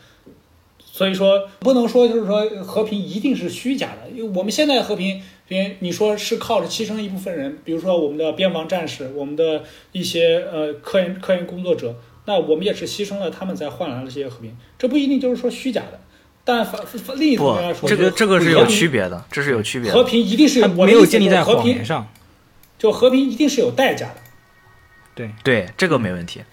[0.81, 4.11] 所以说，不能说就是说和平一定是虚假的。
[4.11, 9.63] 因为我们现在和平，别你说是靠着牺牲一部分人，比如说我们的边防战士，我们的
[9.93, 14.57] 一些呃科研科研工作者，那我们也是牺牲了他们才换来了这些和平。
[14.77, 16.01] 这不一定就是说虚假的。
[16.45, 20.03] 但反反另一不方面来，说，这个就这个是有区别的，这是有区别的和。
[20.03, 22.09] 平一定是它没有建立在和平谎言，上。
[22.79, 24.26] 就和平一定是有代价的。
[25.17, 26.45] 对，对，这个没问题。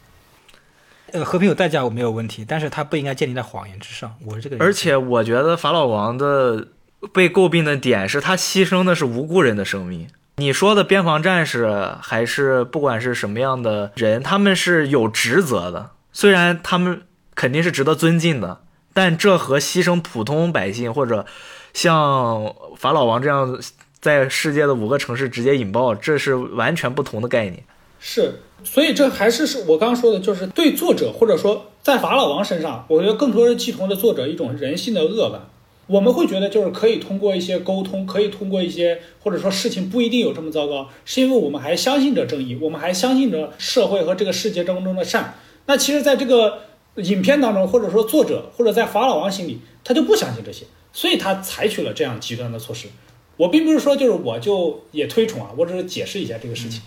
[1.11, 4.15] 呃，和平有代价我没有问题，但是它不应该建立在谎言之上。
[4.25, 4.57] 我是这个。
[4.57, 6.69] 而且我觉得法老王的
[7.13, 10.07] 被诟病的点是他牺牲的是无辜人的生命。
[10.37, 17.03] 你说的边防战士还是不管是什么样的人，他们是有职责的，虽然他们
[17.35, 18.61] 肯定是值得尊敬的，
[18.93, 21.27] 但这和牺牲普通百姓或者
[21.73, 23.59] 像法老王这样
[23.99, 27.63] 在世界的五个城市直接引爆，这是完全不同的概念。
[28.05, 28.33] 是，
[28.65, 35.49] 所以这还是是我刚刚说的，就是对作者或者说在法老王身上，我觉得更多是寄托了作者一种人性的恶吧。
[35.87, 45.35] 我们会觉得就是可以通过一些沟通，可以通过一些或者说事情不一定有这么糟糕，是因为我们还相信着正义，我们还相信着社会和这个世界当中的善。
[45.65, 46.59] 那其实，在这个
[46.97, 52.89] 影片当中，或者说作者或者在法老王心里，他就不相信这些，所以他采取了这样极端的措施。
[53.37, 56.81] 我并不是说就是我就也推崇啊，我只是解释一下这个事情。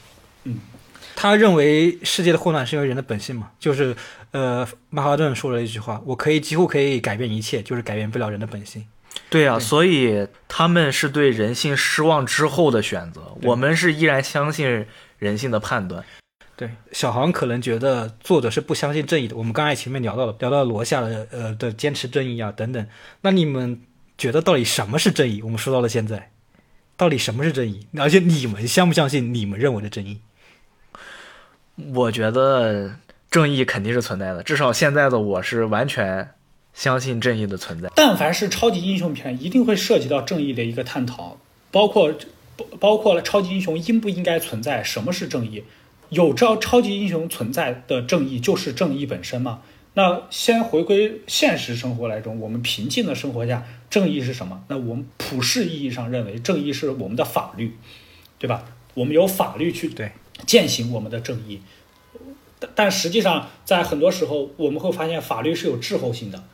[1.17, 3.97] 他认为世界的混乱是因为人的本性嘛，就是
[4.31, 8.87] 呃，曼哈顿说了一句话：“我可以几乎可以改变一切，就是改变不了人的本性。
[9.31, 14.87] 对啊、对所以他们是对人性失望之后的选择，我们是依然相信
[15.19, 16.05] 人性的判断。”
[16.55, 19.37] 对，小航可能觉得作者是不相信正义的。
[19.37, 22.87] 我们刚才前面聊到了，聊到罗夏的呃的坚持正义啊等等。
[23.21, 23.81] 那你们
[24.17, 25.43] 觉得到底什么是正义？
[25.43, 26.31] 我们说到了现在，
[26.97, 27.87] 到底什么是正义？
[27.99, 30.21] 而且你们相不相信你们认为的正义？
[31.77, 32.97] 我觉得
[33.31, 36.31] 正义肯定是存在的，至少现在的我是完全
[36.73, 37.91] 相信正义的存在。
[37.95, 41.39] 但凡是超级英雄片，一定会涉及到正义的一个探讨，
[41.71, 42.15] 包括
[42.57, 45.65] 包包括了超级英雄应不应该存在，什么是正义？
[46.09, 49.61] 有超超级英雄存在的正义就是正义本身吗？
[49.95, 54.63] 那先回归现实生活来中，我们平静的生活下，正义是什么？
[54.69, 57.77] 那我们普世意义上认为，正义是我们的法律，
[58.39, 58.65] 对吧？
[58.95, 60.13] 我们有法律去对
[60.45, 61.63] 践行我们的正义。
[62.59, 66.45] 但但实际上，在很多时候，我们会发现法律是有滞后性的，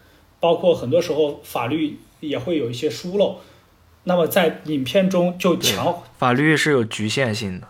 [0.41, 3.41] 包括很多时候法律也会有一些疏漏。
[4.05, 7.69] 那么在影片中就强，法律是有局限性的。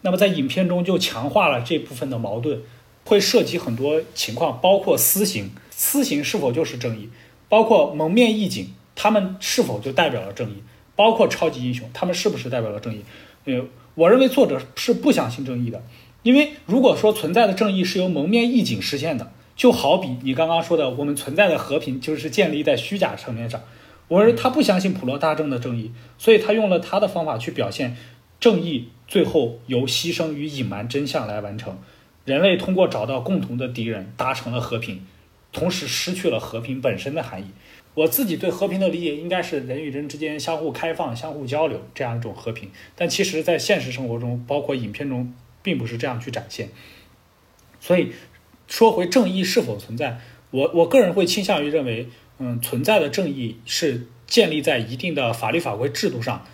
[0.00, 2.62] 那么在影片中就强化了这部分的矛盾，
[3.04, 7.10] 会涉及很多情况，包括私刑，私刑是否就是正义？
[7.50, 10.62] 包括蒙面义警，他们是否就代表了正义？
[10.96, 13.04] 包括超级英雄，他们是不是代表了正义？
[13.44, 13.62] 呃，
[13.98, 15.82] 我认为作者是不相信正义的，
[16.22, 23.60] 因为如果说存在的正义是由蒙面义警实现的，就好比你刚刚说的，我们存在的和平就是建立在虚假层面上。
[24.06, 27.96] 我认为他不相信普罗大众的正义，所以他用了他的方法去表现
[28.38, 31.76] 正义，最后由牺牲与隐瞒真相来完成。
[32.24, 35.04] 人类通过找到共同的敌人，达成了和平，
[35.52, 37.46] 同时失去了和平本身的含义。
[37.98, 45.34] 我自己对和平的理解应该是人与人之间相互开放、相互交流这样一种和平，但其实，在现实生活中，包括影片中，
[45.64, 46.68] 并不是这样去展现。
[47.80, 48.12] 所以，
[48.68, 50.20] 说回正义是否存在，
[50.52, 56.46] 我我个人会倾向于认为，嗯，存在的正义是建立在一定的法律法规制度上，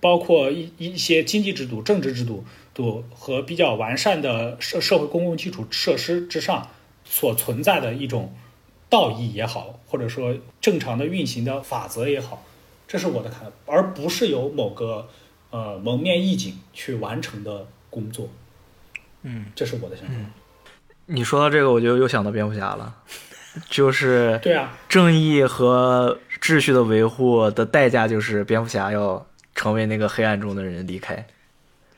[0.00, 2.44] 包括一一些经济制度、政治制度
[2.74, 6.68] 度和比较完善的社社会公共基础设施之上
[7.06, 8.34] 所存在的一种
[8.90, 12.44] 道义也好，或者说正常的运行的法则也好，
[12.86, 15.08] 这是我的看法，而不是由某个
[15.50, 18.28] 呃蒙面义警去完成的工作。
[19.22, 20.14] 嗯，这是我的想法。
[21.06, 22.94] 你说到这个，我就又想到蝙蝠侠了，
[23.70, 31.26] 就是对啊，正义和秩序的维护的代价就是蝙蝠侠要成为那个黑暗中的人离开。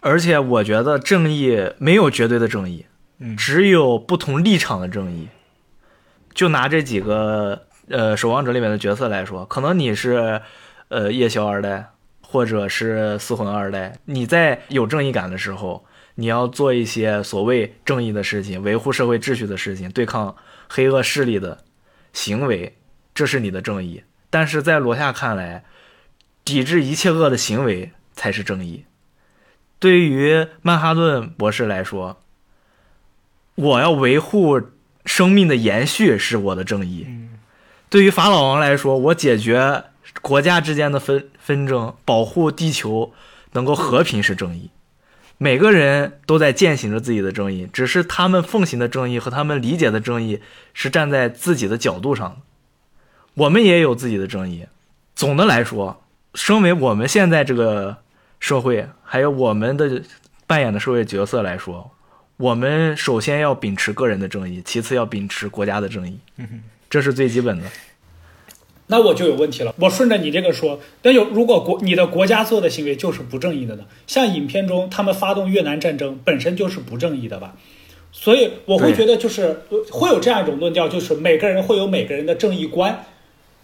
[0.00, 2.84] 而且我觉得正义没有绝对的正义，
[3.18, 5.28] 嗯只有不同立场的正义。
[6.34, 10.40] 就拿这几个呃守望者里面的角色来说，可能你是
[10.88, 20.34] 呃夜宵二代，或者是四魂二代，你在有正义感的时候，你要做一些所谓正义的事情，维护社会秩序的事情，对抗
[20.68, 21.58] 黑恶势力的
[22.12, 22.76] 行为，
[23.14, 24.02] 这是你的正义。
[24.30, 25.64] 但是在罗夏看来，
[26.44, 28.84] 抵制一切恶的行为才是正义。
[29.78, 32.20] 对于曼哈顿博士来说，
[33.54, 34.60] 我要维护
[35.04, 37.06] 生命的延续是我的正义。
[37.88, 39.84] 对于法老王来说，我解决
[40.20, 43.12] 国家之间的纷纷争，保护地球
[43.52, 44.70] 能够和平是正义。
[45.38, 50.40] 每个人都在践行着自己的正义，只是他们奉行的正义和他们理解的正义
[50.72, 52.36] 是站在自己的角度上的。
[53.34, 54.66] 我们也有自己的正义。
[55.16, 57.98] 总的来说，身为我们现在这个
[58.38, 60.02] 社会，还有我们的
[60.46, 61.90] 扮演的社会角色来说，
[62.36, 66.18] 我们首先要秉持个人的正义，其次要秉持国家的正义，
[66.90, 67.66] 这是最基本的。
[68.88, 69.74] 那我就有问题了。
[69.78, 73.84] 我顺着你这个说，那有如果国你的国家做的行为就是不正义的呢？
[74.06, 77.56] 像影片中他们发动越南战争本身就是不正义的吧？
[78.10, 83.06] 所以我会觉得就是呃会有这样一种论调，就是每个人会有每个人的正义观，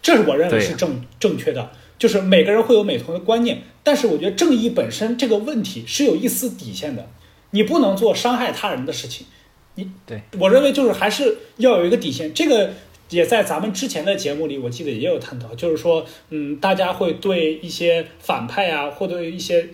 [0.01, 1.71] 这是我认为是正正确的。
[1.99, 7.07] 就是每个人会有每同的观念，但是我觉得正义本身这个问题是有一丝底线的，
[7.51, 9.27] 你不能做伤害他人的事情。
[9.75, 12.35] 你对我认为就是还是要有一个底线。
[12.35, 12.73] 这个
[13.11, 19.69] 也在咱们之前的节目里，我记得也有探讨，就是说，嗯，大家会对一些反派啊，或者一些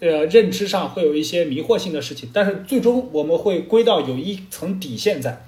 [0.00, 5.46] 呃认知上会有一些迷惑性的事情，但是最终我们会归到有一层底线在，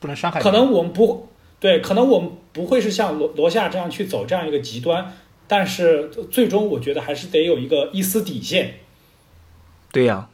[0.00, 0.50] 不能伤害可。
[0.50, 1.28] 能我们不
[1.60, 5.14] 对，可能我们不会是像罗罗夏这样去走这样一个极端，
[5.46, 8.80] 但是最终我觉得还是得有一个一丝底线。
[9.92, 10.28] 对呀，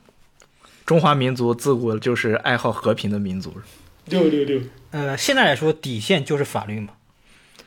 [0.87, 3.53] 中华民族自古就是爱好和平的民族。
[4.05, 4.61] 六六六，
[4.93, 6.91] 呃，现在来说，底线就是法律嘛，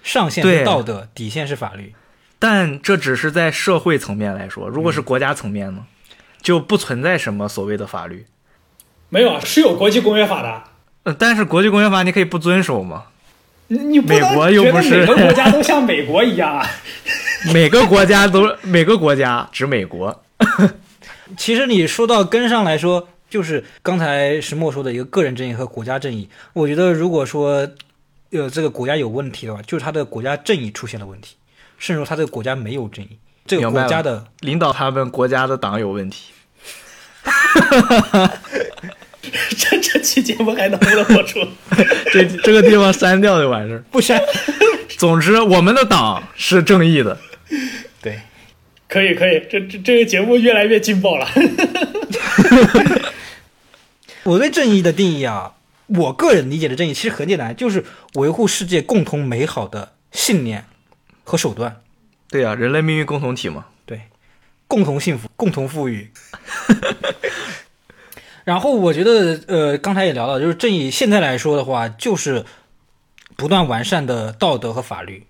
[0.02, 1.94] 上限是道德，底线是法律。
[2.40, 5.84] 但这只是在社会层面来说，如果是国家层面呢，
[6.42, 8.26] 就不存在什么所谓的法律。
[9.10, 10.64] 没有啊，是有国际公约法的。
[11.04, 13.08] 呃，但是国际公约法你可以不遵守吗？
[13.68, 16.66] 你你不美国又觉得不是每个国家都像美国一样啊？
[17.54, 20.24] 每个国家都每个国家指美国。
[21.38, 26.30] 其实你说到根上来说，就是刚才石墨说的一个个人正义和国家正义。
[26.54, 27.70] 我觉得如果说，
[28.32, 31.36] 呃，这个国家有问题的话，就是他的国家正义出现了问题，
[31.78, 36.32] 甚至说他这个国家没有正义，这个国家的领导他们国家的党有问题。
[39.58, 41.46] 这 这期节目还能不能播出？
[42.12, 43.84] 这这个地方删掉就完事儿。
[43.92, 44.20] 不删。
[44.98, 47.18] 总之，我们的党是正义的。
[48.90, 51.28] 对，可以可以，这这这个节目越来越劲爆了。
[54.24, 55.56] 我对正义的定义啊，
[55.88, 57.86] 我个人理解的正义其实很简单，就是
[58.16, 60.66] 维护世界共同美好的信念
[61.24, 61.82] 和手段，
[62.30, 63.68] 对啊、人类命运共同体嘛。
[63.86, 64.02] 对，
[64.68, 66.12] 共同幸福，共同富裕。
[68.44, 72.46] 然后我觉得，呃，刚才也聊到，就是正义现在来说的话，就是
[73.36, 75.28] 不断完善的道德和法律，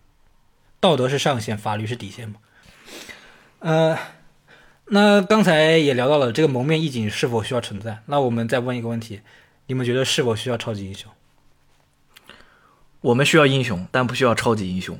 [0.79, 2.35] 道德是上限，法律是底线嘛。
[3.59, 3.97] 呃，
[4.85, 9.21] 那刚才也聊到了这个蒙面义警是否需要存在，那我们再问一个问题：
[9.67, 11.11] 你们觉得是否需要超级英雄？
[13.01, 14.99] 我们需要英雄，但不需要超级英雄。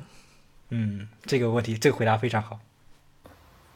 [0.68, 2.60] 嗯，这个问题，这个回答非常好。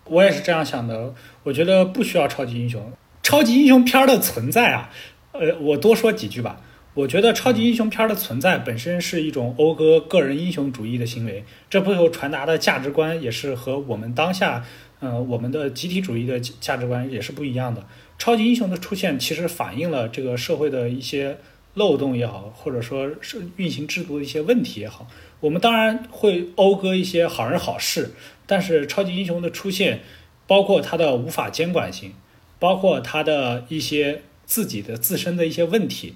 [0.04, 1.14] 我也是这样想的，
[1.44, 2.92] 我觉得不需要超级英雄。
[3.22, 4.90] 超级英雄片儿的存在啊，
[5.32, 6.60] 呃，我多说几句吧。
[6.94, 14.64] 我觉得超级英雄片儿的存在本身是一种讴歌个人英雄主义的行为，这背后传达的价值观也是和我们当下，
[15.00, 17.84] 呃，我们的集体主义的价值观也是不一样的。
[18.16, 21.36] 超级英雄的出现其实反映了这个社会的一些
[21.74, 25.08] 漏洞也好，或者说是运行制度的一些问题也好。
[25.40, 28.12] 我们当然会讴歌一些好人好事，
[28.46, 30.00] 但是超级英雄的出现，
[30.46, 32.12] 包括他的无法监管性，
[32.60, 36.14] 包括他的一些自己的自身的一些问题，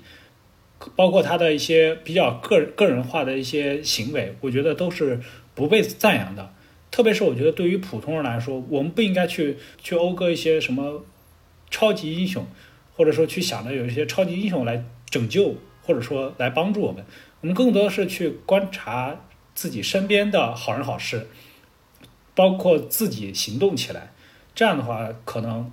[0.94, 5.20] 包括他的一些比较个个人化的一些行为，我觉得都是
[5.54, 6.54] 不被赞扬的。
[6.90, 11.04] 特别是我觉得对于普通人来说，我们不应该去去讴歌一些什么
[11.70, 12.46] 超级英雄，
[12.96, 17.04] 或者说去想着有一些超级英雄来拯救，或者说来帮助我们。
[17.40, 19.20] 我们更多的是去观察
[19.54, 21.28] 自己身边的好人好事，
[22.34, 24.12] 包括自己行动起来。
[24.54, 25.70] 这样的话，可能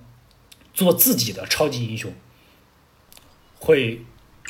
[0.74, 2.12] 做自己的超级英雄，
[3.58, 4.02] 会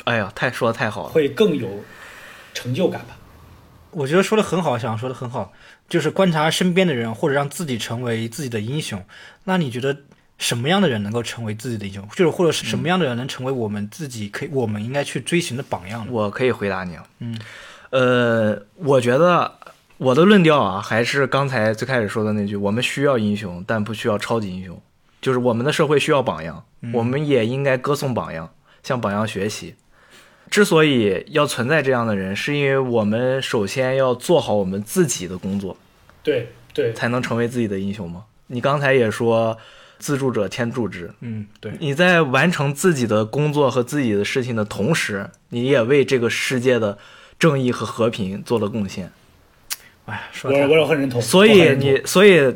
[0.05, 1.09] 哎呀，太说的太好了。
[1.09, 1.83] 会更有
[2.53, 3.17] 成就感吧。
[3.91, 5.51] 我觉得说的很好，想说的很好，
[5.89, 9.03] 就是观察身边的人，或者让自己成为自己的英雄。
[9.45, 9.97] 那你觉得
[10.37, 12.07] 什么样的人能够成为自己的英雄？
[12.09, 16.11] 就是或者是什么样的人能成为我们自己可以，我们应该去追寻的榜样呢？
[16.11, 17.07] 我可以回答你啊。
[17.19, 17.39] 嗯，
[17.89, 19.51] 呃，我觉得
[19.97, 24.79] 我的论调啊，还是刚才最开始说的那句：我们需要英雄，但不需要超级英雄。
[25.21, 29.73] 就是我们的社会需要榜样，我们也应该歌颂榜样，向榜样学习。
[30.49, 35.77] 之所以要存在这样的人，是因为我们首先要做好我们自己的工作，
[36.23, 38.23] 对对，才能成为自己的英雄嘛。
[38.47, 39.57] 你刚才也说，
[39.99, 41.11] 自助者天助之。
[41.21, 46.97] 嗯，对，你在完成自己的工作和自己的事情的同时，你也为这个世界的
[47.37, 49.11] 正义和和平做了贡献。
[50.05, 51.21] 哎，说的我我也很认同。
[51.21, 52.55] 所以你，所以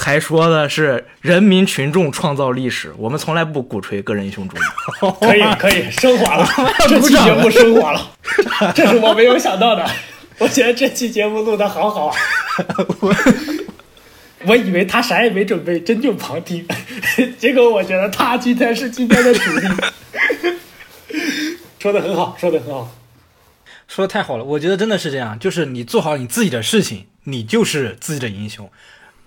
[0.00, 2.90] 才说的是人民群众创造历史。
[2.96, 4.60] 我们从来不鼓吹个人英雄主义。
[5.20, 6.48] 可以可以升华了，
[6.88, 8.10] 这期节目升华了，
[8.74, 9.86] 这是我没有想到的。
[10.38, 12.16] 我觉得这期节目录的好好啊！
[14.46, 16.66] 我以为他啥也没准备，真就旁听，
[17.38, 19.66] 结果我觉得他今天是今天的主力。
[21.78, 22.90] 说的很好，说的很好。
[23.86, 28.70] 说的太好了，我觉得真的是这样，就是你做好你自己的事情，你就是自己的英雄。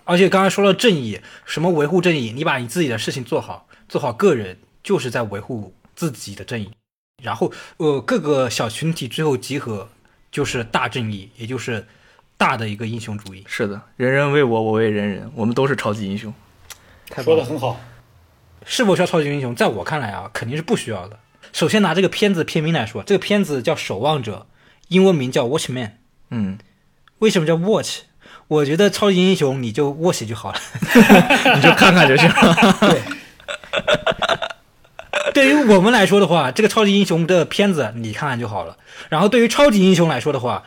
[0.05, 6.71] 而且刚才说了正义，什么维护正义，你把你自己的事情做好，做好个人，就是在维护自己的正义。
[7.21, 9.87] 然后，呃，各个小群体最后集合，
[10.29, 11.87] 就是大正义，也就是
[12.37, 13.43] 大的一个英雄主义。
[13.47, 16.33] 是的，人人为我，我为人人，我们都是超级英雄。
[17.23, 17.79] 说的很好。
[18.65, 19.55] 是否需要超级英雄？
[19.55, 21.19] 在我看来啊，肯定是不需要的。
[21.51, 24.47] 首先拿这个片子片名来说，这个片子叫《守望者》，
[24.87, 25.91] 英文名叫 Watchman。
[26.29, 26.57] 嗯，
[27.19, 28.01] 为什么叫 Watch？
[28.53, 30.59] 我觉得超级英雄你就 watch 就好了。
[31.55, 33.07] 你就看看就行 了。
[35.33, 38.77] 对于我们来说的话，这个超级英雄的片子你看看就好了。
[39.09, 40.65] 然后对于超级英雄来说的话，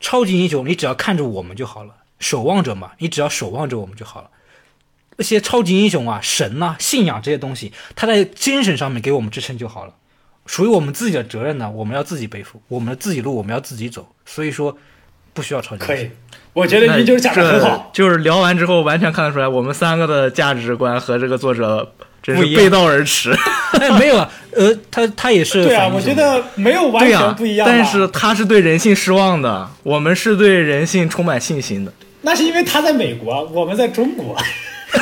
[0.00, 1.94] 超级英雄你只要看着我们就好了。
[2.18, 4.30] 守望者嘛，你只要守望着我们就好了。
[5.18, 9.92] 那些超级英雄啊、神呐、信仰这些东西，他在精神上面给我们支撑就好了。
[10.46, 14.14] 属于我们自己的责任呢，我们要自己背负，我们的自己路我们要自己走。
[14.24, 14.78] 所以说，
[15.36, 15.84] 不需要超级。
[15.84, 16.10] 可以，
[16.54, 17.90] 我觉得你就是讲的很好。
[17.92, 23.36] 就是聊完之后，完全看得出来，我们三个的价值观和这个作者真是背道而驰。
[23.78, 27.72] 哎，没有啊，呃，他他也是对啊，我觉得没有完、全不一样吧。
[27.72, 31.92] 但是他是对人性失望的，我们是对人性充满信心的。
[32.22, 34.36] 那是因为他在美国，我们在中国。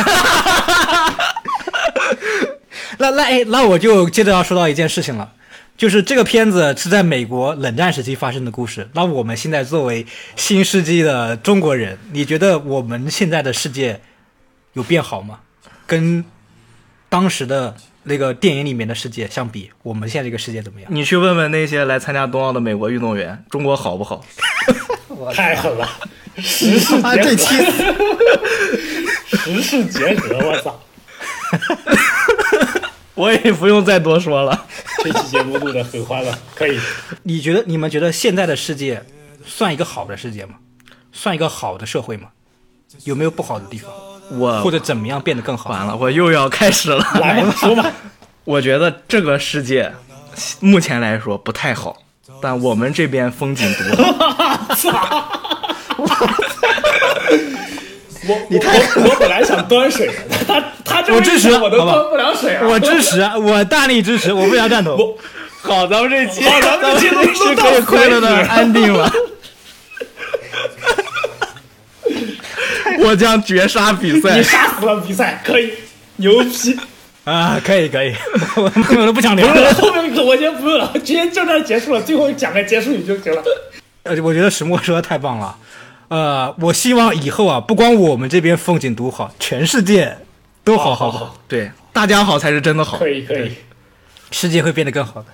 [2.99, 5.29] 那那哎，那我就接着要说到一件事情了，
[5.77, 8.89] 就是这个片子是在美国冷战时期发生的故事。
[8.95, 10.07] 那我们现在作为
[10.37, 14.01] 新世纪的中国人，你觉得我们现在的世界
[14.75, 15.41] 有变好吗？
[15.87, 16.25] 跟
[17.09, 20.89] 当时的那个电影里面的世界相比，我们现在这个世界怎么样？
[20.93, 24.25] 你去问问那些来参加冬奥的美国运动员，中国好不好？
[25.33, 25.89] 太狠了，
[26.39, 27.37] 时事啊，结合，
[29.31, 29.37] 这！
[29.37, 30.81] 时事结合，我操！
[33.15, 34.67] 我也不用再多说了。
[35.03, 36.79] 这期节目录的很欢乐，可以。
[37.23, 39.05] 你觉得你们觉得现在的世界
[39.45, 40.55] 算一个好的世界吗？
[41.13, 42.29] 算一个好的社会吗？
[43.05, 43.93] 有没有不好的地方，
[44.39, 45.71] 我或者怎么样变得更好？
[45.71, 47.05] 完了，我又要开始了。
[47.21, 47.91] 来吧，说吧。
[48.45, 49.93] 我觉得这个世界
[50.61, 51.97] 目前来说不太好，
[52.41, 54.03] 但我们这边风景独
[54.91, 55.41] 好。
[58.27, 60.13] 我你太我我本来想端水的，
[60.47, 62.67] 他他这么我支持一说我都端不了水啊。
[62.67, 64.97] 我支持，我大力支持，我非常赞同。
[64.97, 65.17] 我
[65.63, 69.11] 好，咱们这期好咱们这期都是可以快乐的 安定了。
[73.01, 74.43] 我将绝杀比赛你。
[74.43, 75.73] 杀死了比赛，可以
[76.17, 76.79] 牛批。
[77.25, 78.15] 啊，可以可以，
[78.57, 83.43] 我我都不想聊了，后面我先不用了，直接就这儿结束了，最后讲个结束语就行了。
[84.03, 85.57] 呃，我觉得石墨说的太棒了。
[86.09, 90.17] 呃，我希望以后啊，不光我们这边风景独好，全世界
[90.63, 92.99] 都好好好，对，大家好才是真的好。
[92.99, 93.53] 可以可以，
[94.31, 95.27] 世界会变得更好的。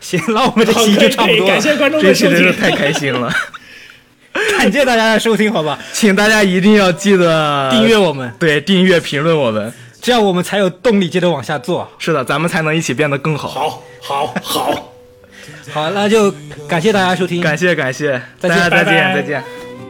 [0.00, 2.44] 行，那我们这期就差不多了感，谢观众这期的收听。
[2.44, 3.32] 真是太开心了，
[4.58, 5.78] 感谢大家的收听，好吧？
[5.92, 9.72] 请大家一定要记得订阅我们，对，订阅、评论我们。
[10.00, 11.90] 这样我们才有动力接着往下做。
[11.98, 13.48] 是的，咱们才能一起变得更好。
[13.48, 14.92] 好，好，好，
[15.72, 16.32] 好，那就
[16.68, 19.42] 感谢大家收听，感谢感谢，再见大家再见再见。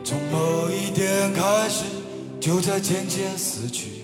[0.04, 1.84] 从某一天开始，
[2.40, 3.95] 就在渐渐死去。